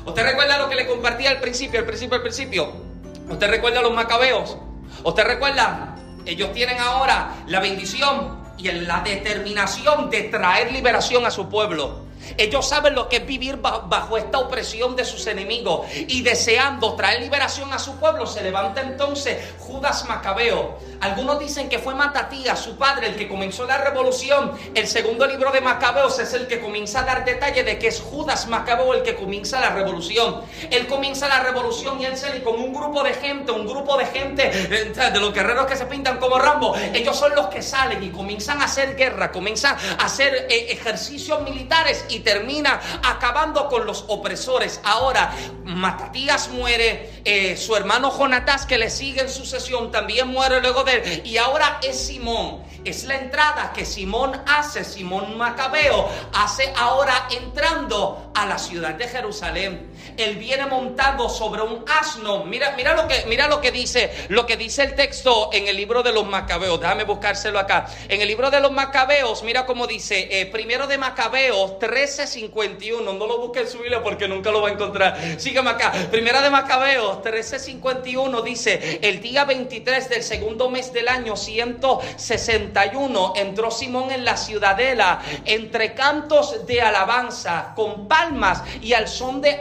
[0.05, 2.88] ¿Usted recuerda lo que le compartí al principio, al principio, al principio?
[3.29, 4.57] ¿Usted recuerda a los macabeos?
[5.03, 5.95] ¿Usted recuerda?
[6.25, 12.07] Ellos tienen ahora la bendición y la determinación de traer liberación a su pueblo.
[12.37, 16.93] Ellos saben lo que es vivir ba- bajo esta opresión de sus enemigos y deseando
[16.95, 20.77] traer liberación a su pueblo, se levanta entonces Judas Macabeo.
[21.01, 24.51] Algunos dicen que fue Matatías, su padre, el que comenzó la revolución.
[24.75, 28.01] El segundo libro de Macabeos es el que comienza a dar detalle de que es
[28.01, 30.41] Judas Macabeo el que comienza la revolución.
[30.69, 34.05] Él comienza la revolución y él sale con un grupo de gente, un grupo de
[34.07, 36.75] gente eh, de los guerreros que se pintan como Rambo.
[36.93, 41.41] Ellos son los que salen y comienzan a hacer guerra, comienzan a hacer eh, ejercicios
[41.43, 44.81] militares y termina acabando con los opresores.
[44.83, 45.31] Ahora,
[45.63, 50.88] Matatías muere, eh, su hermano Jonatás que le sigue en sucesión también muere luego de
[51.23, 52.63] Y ahora es Simón.
[52.85, 59.07] Es la entrada que Simón hace, Simón Macabeo, hace ahora entrando a la ciudad de
[59.07, 59.91] Jerusalén.
[60.17, 62.45] Él viene montado sobre un asno.
[62.45, 65.75] Mira, mira lo que, mira lo que dice, lo que dice el texto en el
[65.75, 66.79] libro de los Macabeos.
[66.79, 67.87] Déjame buscárselo acá.
[68.07, 73.13] En el libro de los Macabeos, mira cómo dice, eh, primero de Macabeos 13:51.
[73.13, 75.17] No lo busque en su Biblia porque nunca lo va a encontrar.
[75.39, 75.91] Sígueme acá.
[76.11, 83.71] Primera de Macabeos 13:51 dice, el día 23 del segundo mes del año 161 entró
[83.71, 89.59] Simón en la ciudadela entre cantos de alabanza, con palmas y al son de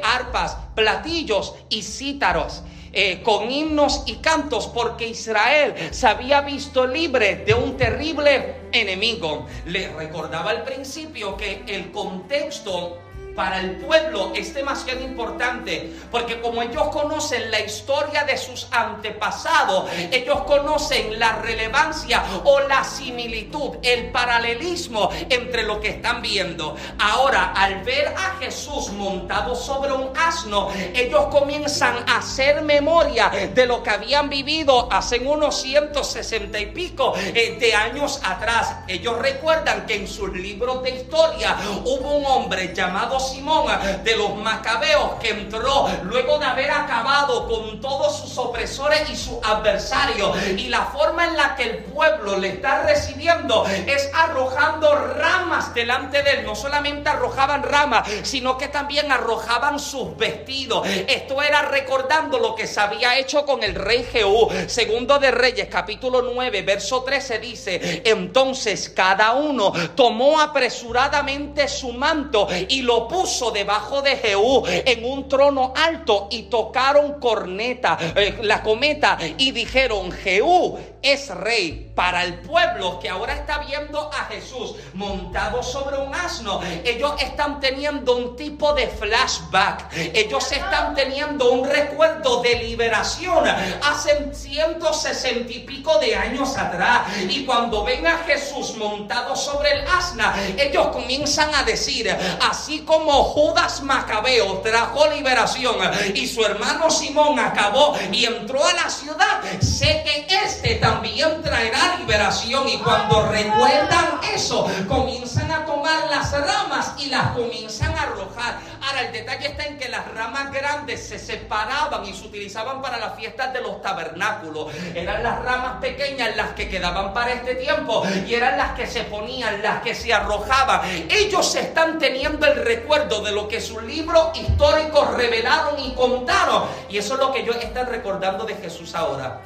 [0.74, 2.62] platillos y cítaros.
[2.92, 9.46] eh, con himnos y cantos, porque Israel se había visto libre de un terrible enemigo.
[9.66, 12.98] Le recordaba al principio que el contexto
[13.38, 19.88] para el pueblo es demasiado importante porque como ellos conocen la historia de sus antepasados,
[20.10, 26.74] ellos conocen la relevancia o la similitud, el paralelismo entre lo que están viendo.
[26.98, 33.66] Ahora, al ver a Jesús montado sobre un asno, ellos comienzan a hacer memoria de
[33.66, 38.78] lo que habían vivido hace unos 160 y pico eh, de años atrás.
[38.88, 43.66] Ellos recuerdan que en sus libros de historia hubo un hombre llamado Simón
[44.04, 49.38] de los Macabeos que entró luego de haber acabado con todos sus opresores y sus
[49.44, 50.36] adversarios.
[50.56, 56.22] Y la forma en la que el pueblo le está recibiendo es arrojando ramas delante
[56.22, 56.46] de él.
[56.46, 60.86] No solamente arrojaban ramas, sino que también arrojaban sus vestidos.
[60.86, 64.48] Esto era recordando lo que se había hecho con el rey Jehú.
[64.66, 72.48] Segundo de Reyes, capítulo 9, verso 13 dice, entonces cada uno tomó apresuradamente su manto
[72.68, 73.17] y lo puso
[73.52, 80.12] debajo de Jehú en un trono alto y tocaron corneta, eh, la cometa y dijeron,
[80.12, 81.87] Jehú es rey.
[81.98, 87.58] Para el pueblo que ahora está viendo a Jesús montado sobre un asno, ellos están
[87.58, 89.92] teniendo un tipo de flashback.
[90.14, 93.44] Ellos están teniendo un recuerdo de liberación
[93.82, 97.02] hace 160 y pico de años atrás.
[97.28, 102.16] Y cuando ven a Jesús montado sobre el asna, ellos comienzan a decir,
[102.48, 105.74] así como Judas Macabeo trajo liberación
[106.14, 111.87] y su hermano Simón acabó y entró a la ciudad, sé que este también traerá
[111.96, 112.68] liberación.
[112.68, 118.58] Y cuando recuerdan eso, comienzan a tomar las ramas y las comienzan a arrojar.
[118.82, 122.98] Ahora, el detalle está en que las ramas grandes se separaban y se utilizaban para
[122.98, 124.72] las fiestas de los tabernáculos.
[124.94, 129.04] Eran las ramas pequeñas las que quedaban para este tiempo y eran las que se
[129.04, 130.82] ponían, las que se arrojaban.
[131.08, 136.64] Ellos están teniendo el recuerdo de lo que sus libros históricos revelaron y contaron.
[136.88, 139.40] Y eso es lo que ellos están recordando de Jesús ahora.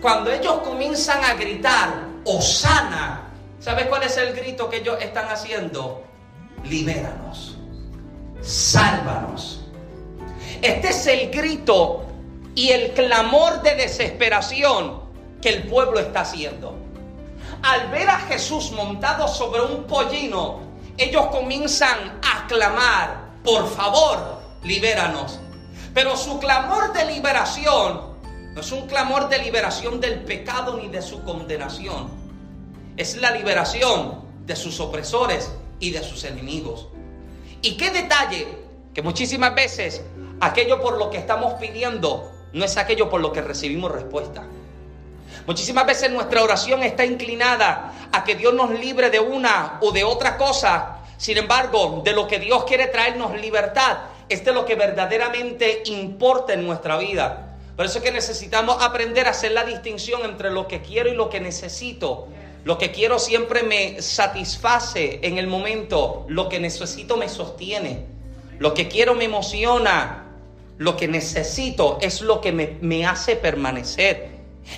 [0.00, 3.28] Cuando ellos comienzan a gritar, Osana,
[3.60, 6.02] ¿sabes cuál es el grito que ellos están haciendo?
[6.64, 7.56] Libéranos,
[8.40, 9.60] sálvanos.
[10.62, 12.06] Este es el grito
[12.54, 15.00] y el clamor de desesperación
[15.42, 16.76] que el pueblo está haciendo.
[17.62, 20.60] Al ver a Jesús montado sobre un pollino,
[20.96, 25.40] ellos comienzan a clamar, por favor, libéranos.
[25.92, 28.09] Pero su clamor de liberación
[28.54, 32.08] no es un clamor de liberación del pecado ni de su condenación.
[32.96, 36.88] Es la liberación de sus opresores y de sus enemigos.
[37.62, 38.48] Y qué detalle
[38.92, 40.02] que muchísimas veces
[40.40, 44.44] aquello por lo que estamos pidiendo no es aquello por lo que recibimos respuesta.
[45.46, 50.02] Muchísimas veces nuestra oración está inclinada a que Dios nos libre de una o de
[50.02, 50.98] otra cosa.
[51.16, 53.98] Sin embargo, de lo que Dios quiere traernos libertad
[54.28, 57.49] es de lo que verdaderamente importa en nuestra vida.
[57.80, 61.14] Por eso es que necesitamos aprender a hacer la distinción entre lo que quiero y
[61.14, 62.28] lo que necesito.
[62.62, 66.26] Lo que quiero siempre me satisface en el momento.
[66.28, 68.04] Lo que necesito me sostiene.
[68.58, 70.26] Lo que quiero me emociona.
[70.76, 74.28] Lo que necesito es lo que me, me hace permanecer.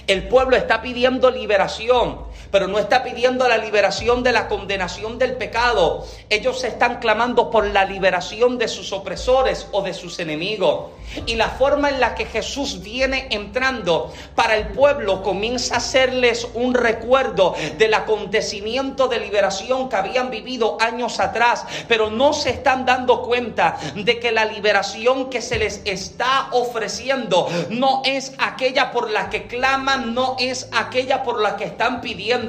[0.07, 2.21] El pueblo está pidiendo liberación
[2.53, 6.07] pero no está pidiendo la liberación de la condenación del pecado.
[6.29, 10.91] Ellos están clamando por la liberación de sus opresores o de sus enemigos.
[11.27, 16.47] Y la forma en la que Jesús viene entrando para el pueblo comienza a hacerles
[16.55, 22.87] un recuerdo del acontecimiento de liberación que habían vivido años atrás, pero no se están
[22.87, 29.11] dando cuenta de que la liberación que se les está ofreciendo no es aquella por
[29.11, 32.42] la que claman, no es aquella por la que están pidiendo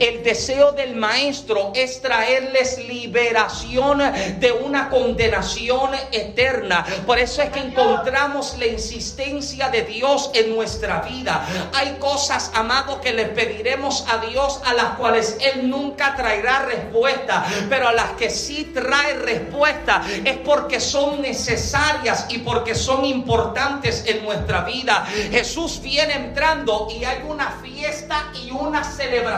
[0.00, 3.98] el deseo del maestro es traerles liberación
[4.38, 6.84] de una condenación eterna.
[7.06, 11.46] Por eso es que encontramos la insistencia de Dios en nuestra vida.
[11.74, 17.44] Hay cosas, amado, que le pediremos a Dios a las cuales Él nunca traerá respuesta,
[17.68, 24.04] pero a las que sí trae respuesta es porque son necesarias y porque son importantes
[24.06, 25.06] en nuestra vida.
[25.30, 29.37] Jesús viene entrando y hay una fiesta y una celebración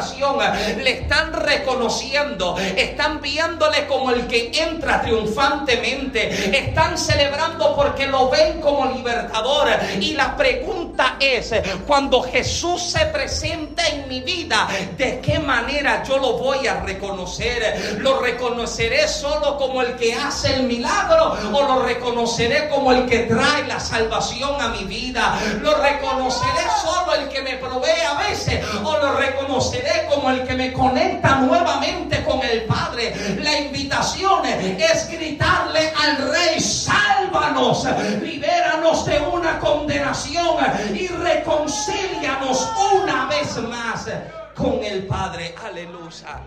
[0.78, 8.60] le están reconociendo, están viéndole como el que entra triunfantemente, están celebrando porque lo ven
[8.60, 9.68] como libertador.
[10.00, 11.54] Y la pregunta es,
[11.86, 17.98] cuando Jesús se presenta en mi vida, ¿de qué manera yo lo voy a reconocer?
[17.98, 23.20] ¿Lo reconoceré solo como el que hace el milagro o lo reconoceré como el que
[23.20, 25.38] trae la salvación a mi vida?
[25.60, 30.54] ¿Lo reconoceré solo el que me provee a veces o lo reconoceré como el que
[30.54, 33.14] me conecta nuevamente con el Padre.
[33.40, 37.86] La invitación es gritarle al Rey, sálvanos,
[38.22, 40.56] libéranos de una condenación
[40.94, 44.06] y reconcílianos una vez más
[44.54, 45.54] con el Padre.
[45.64, 46.40] Aleluya.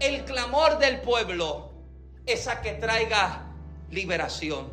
[0.00, 1.70] El clamor del pueblo
[2.26, 3.46] es a que traiga
[3.90, 4.66] liberación.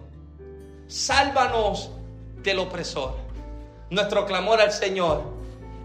[0.88, 1.92] Sálvanos
[2.44, 3.16] del opresor.
[3.90, 5.24] Nuestro clamor al Señor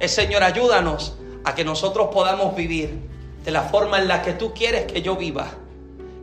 [0.01, 1.15] es, Señor, ayúdanos
[1.45, 2.99] a que nosotros podamos vivir
[3.45, 5.47] de la forma en la que tú quieres que yo viva.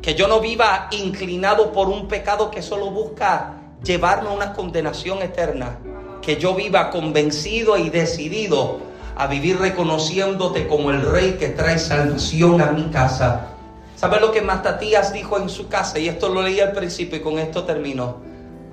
[0.01, 5.21] Que yo no viva inclinado por un pecado que solo busca llevarme a una condenación
[5.21, 5.79] eterna.
[6.21, 8.79] Que yo viva convencido y decidido
[9.15, 13.47] a vivir reconociéndote como el rey que trae salvación a mi casa.
[13.95, 15.97] ¿Sabes lo que Matatías dijo en su casa?
[15.99, 18.24] Y esto lo leí al principio y con esto termino.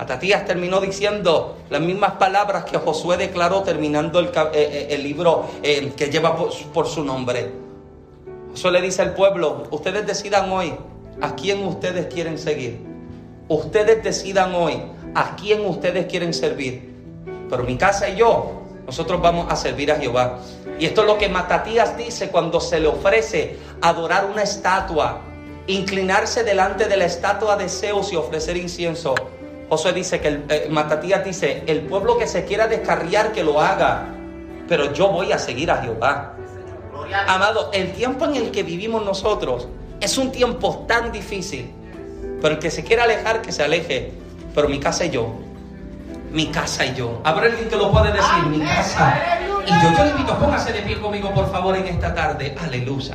[0.03, 5.93] Atatías terminó diciendo las mismas palabras que Josué declaró terminando el, eh, eh, libro eh,
[5.97, 7.53] que lleva por, su nombre.
[8.51, 10.75] Josué le dice al pueblo, ustedes decidan hoy
[11.21, 12.81] a quién ustedes quieren seguir.
[13.47, 14.83] Ustedes decidan hoy
[15.15, 16.93] a quién ustedes quieren servir.
[17.49, 20.41] Pero mi casa y yo nosotros vamos a servir a Jehová.
[20.81, 25.21] Y esto es lo que Matatías dice cuando se le ofrece adorar una estatua,
[25.69, 29.15] inclinarse delante de la estatua de Zeus y ofrecer incienso.
[29.73, 33.59] Josué dice que el, eh, Matatías dice, el pueblo que se quiera descarriar que lo
[33.59, 34.05] haga,
[34.69, 36.35] pero yo voy a seguir a Jehová.
[37.27, 39.69] Amado, el tiempo en el que vivimos nosotros
[39.99, 41.73] es un tiempo tan difícil.
[42.43, 44.13] Pero el que se quiera alejar, que se aleje.
[44.55, 45.37] Pero mi casa y yo.
[46.31, 47.23] Mi casa y yo.
[47.25, 49.39] Habrá alguien que lo puede decir, mi casa.
[49.65, 52.55] Y yo, yo le invito, póngase de pie conmigo, por favor, en esta tarde.
[52.63, 53.15] Aleluya.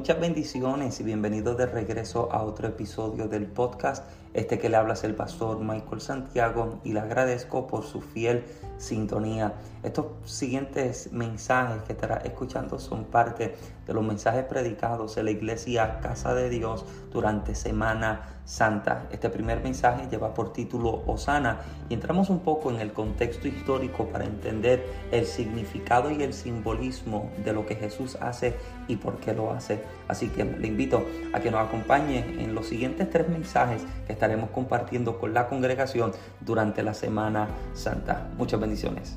[0.00, 4.02] Muchas bendiciones y bienvenidos de regreso a otro episodio del podcast.
[4.32, 8.42] Este que le habla es el pastor Michael Santiago y le agradezco por su fiel
[8.78, 9.52] sintonía.
[9.82, 13.54] Estos siguientes mensajes que estará escuchando son parte
[13.86, 19.06] de los mensajes predicados en la iglesia Casa de Dios durante Semana Santa.
[19.12, 24.06] Este primer mensaje lleva por título Osana y entramos un poco en el contexto histórico
[24.06, 28.56] para entender el significado y el simbolismo de lo que Jesús hace
[28.88, 29.84] y por qué lo hace.
[30.08, 34.50] Así que le invito a que nos acompañe en los siguientes tres mensajes que estaremos
[34.50, 38.30] compartiendo con la congregación durante la Semana Santa.
[38.36, 39.16] Muchas bendiciones.